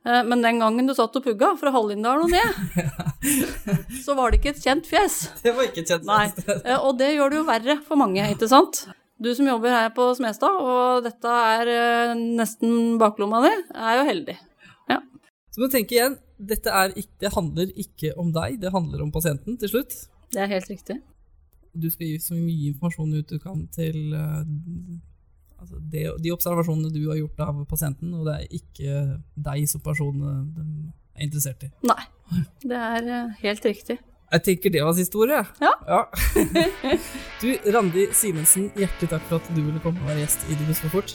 Men 0.07 0.39
den 0.39 0.61
gangen 0.61 0.87
du 0.87 0.93
satt 0.95 1.17
og 1.19 1.25
pugga 1.25 1.49
fra 1.59 1.73
Hallingdal 1.75 2.21
og 2.23 2.31
ned, 2.31 2.53
så 4.05 4.15
var 4.15 4.31
det 4.31 4.39
ikke 4.39 4.53
et 4.53 4.63
kjent 4.63 4.87
fjes. 4.87 5.17
Det 5.43 5.51
var 5.51 5.67
ikke 5.67 5.83
et 5.83 5.91
kjent. 5.91 6.05
fjes. 6.07 6.63
Nei, 6.63 6.77
og 6.77 6.93
det 7.01 7.09
gjør 7.17 7.33
det 7.33 7.41
jo 7.41 7.47
verre 7.49 7.77
for 7.89 7.99
mange, 7.99 8.23
ikke 8.31 8.47
sant? 8.47 8.85
Du 9.17 9.31
som 9.35 9.49
jobber 9.49 9.73
her 9.73 9.89
på 9.97 10.11
Smestad, 10.19 10.59
og 10.61 11.07
dette 11.07 11.33
er 11.57 11.71
eh, 11.73 12.15
nesten 12.37 12.99
baklomma 13.01 13.41
di, 13.47 13.53
er 13.73 14.01
jo 14.01 14.07
heldig. 14.11 14.37
Ja. 14.93 14.99
Så 15.49 15.63
må 15.63 15.71
du 15.71 15.77
tenke 15.79 15.97
igjen, 15.97 16.19
dette 16.37 16.69
er 16.69 16.93
ikke, 16.93 17.15
det 17.25 17.33
handler 17.33 17.73
ikke 17.81 18.13
om 18.21 18.33
deg, 18.37 18.59
det 18.61 18.73
handler 18.75 19.07
om 19.07 19.13
pasienten 19.15 19.57
til 19.61 19.73
slutt. 19.73 19.97
Det 20.35 20.43
er 20.45 20.51
helt 20.53 20.69
riktig. 20.69 20.99
Du 21.77 21.89
skal 21.93 22.11
gi 22.11 22.19
så 22.21 22.37
mye 22.37 22.73
informasjon 22.75 23.15
ut 23.17 23.33
du 23.33 23.39
kan 23.41 23.65
til 23.73 24.13
eh, 24.17 24.43
altså 25.57 25.81
det, 25.81 26.05
de 26.21 26.35
observasjonene 26.35 26.93
du 26.93 27.01
har 27.07 27.21
gjort 27.23 27.41
av 27.47 27.65
pasienten, 27.71 28.13
og 28.13 28.29
det 28.29 28.37
er 28.37 28.61
ikke 28.61 28.99
deg 29.49 29.65
som 29.73 29.85
person 29.85 30.29
eh, 30.29 30.69
er 31.17 31.25
interessert 31.31 31.65
i. 31.65 31.73
Nei, 31.89 32.03
det 32.69 32.85
er 32.91 33.33
helt 33.41 33.65
riktig. 33.73 33.97
Jeg 34.27 34.43
tenker 34.43 34.73
det 34.75 34.83
var 34.83 34.95
siste 34.97 35.19
ordet. 35.23 35.45
Ja. 35.63 36.01
du, 37.43 37.51
Randi 37.75 38.09
Simensen, 38.17 38.71
hjertelig 38.75 39.11
takk 39.13 39.27
for 39.29 39.39
at 39.39 39.51
du 39.55 39.61
ville 39.61 39.83
komme 39.85 40.03
og 40.03 40.09
være 40.11 40.25
gjest 40.25 40.49
i 40.51 40.57
Dubus 40.59 40.81
for 40.83 40.99
fort. 40.99 41.15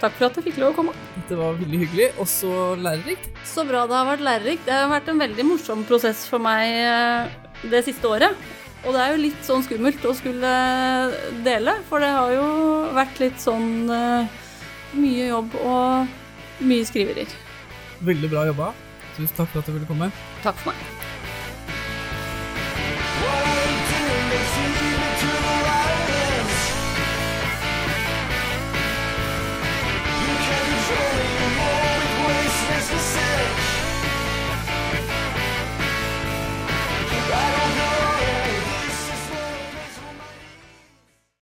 Takk 0.00 0.16
for 0.16 0.26
at 0.26 0.38
jeg 0.38 0.48
fikk 0.48 0.58
lov 0.62 0.72
å 0.72 0.76
komme. 0.80 0.94
Det 1.28 1.36
var 1.38 1.58
veldig 1.60 1.82
hyggelig, 1.84 2.08
og 2.18 2.26
så 2.30 2.54
lærerikt. 2.80 3.28
Så 3.46 3.66
bra 3.68 3.84
det 3.86 3.98
har 3.98 4.08
vært 4.08 4.24
lærerikt. 4.26 4.64
Det 4.66 4.74
har 4.74 4.90
vært 4.90 5.10
en 5.12 5.22
veldig 5.22 5.46
morsom 5.46 5.84
prosess 5.86 6.24
for 6.30 6.42
meg 6.42 6.74
eh, 6.80 7.34
det 7.70 7.84
siste 7.86 8.08
året. 8.08 8.48
Og 8.80 8.96
det 8.96 9.02
er 9.02 9.12
jo 9.12 9.24
litt 9.26 9.42
sånn 9.44 9.62
skummelt 9.66 10.06
å 10.08 10.14
skulle 10.16 10.52
dele, 11.44 11.76
for 11.90 12.02
det 12.02 12.10
har 12.16 12.32
jo 12.32 12.46
vært 12.96 13.20
litt 13.22 13.42
sånn 13.42 13.92
eh, 13.92 14.40
mye 14.96 15.28
jobb 15.28 15.54
og 15.60 16.64
mye 16.64 16.88
skriverier. 16.88 17.36
Veldig 18.08 18.32
bra 18.32 18.48
jobba. 18.48 18.72
Tusen 19.14 19.36
takk 19.36 19.52
for 19.52 19.60
at 19.60 19.68
du 19.68 19.76
ville 19.76 19.90
komme. 19.90 20.10
Takk 20.42 20.58
for 20.64 20.72
meg. 20.72 20.99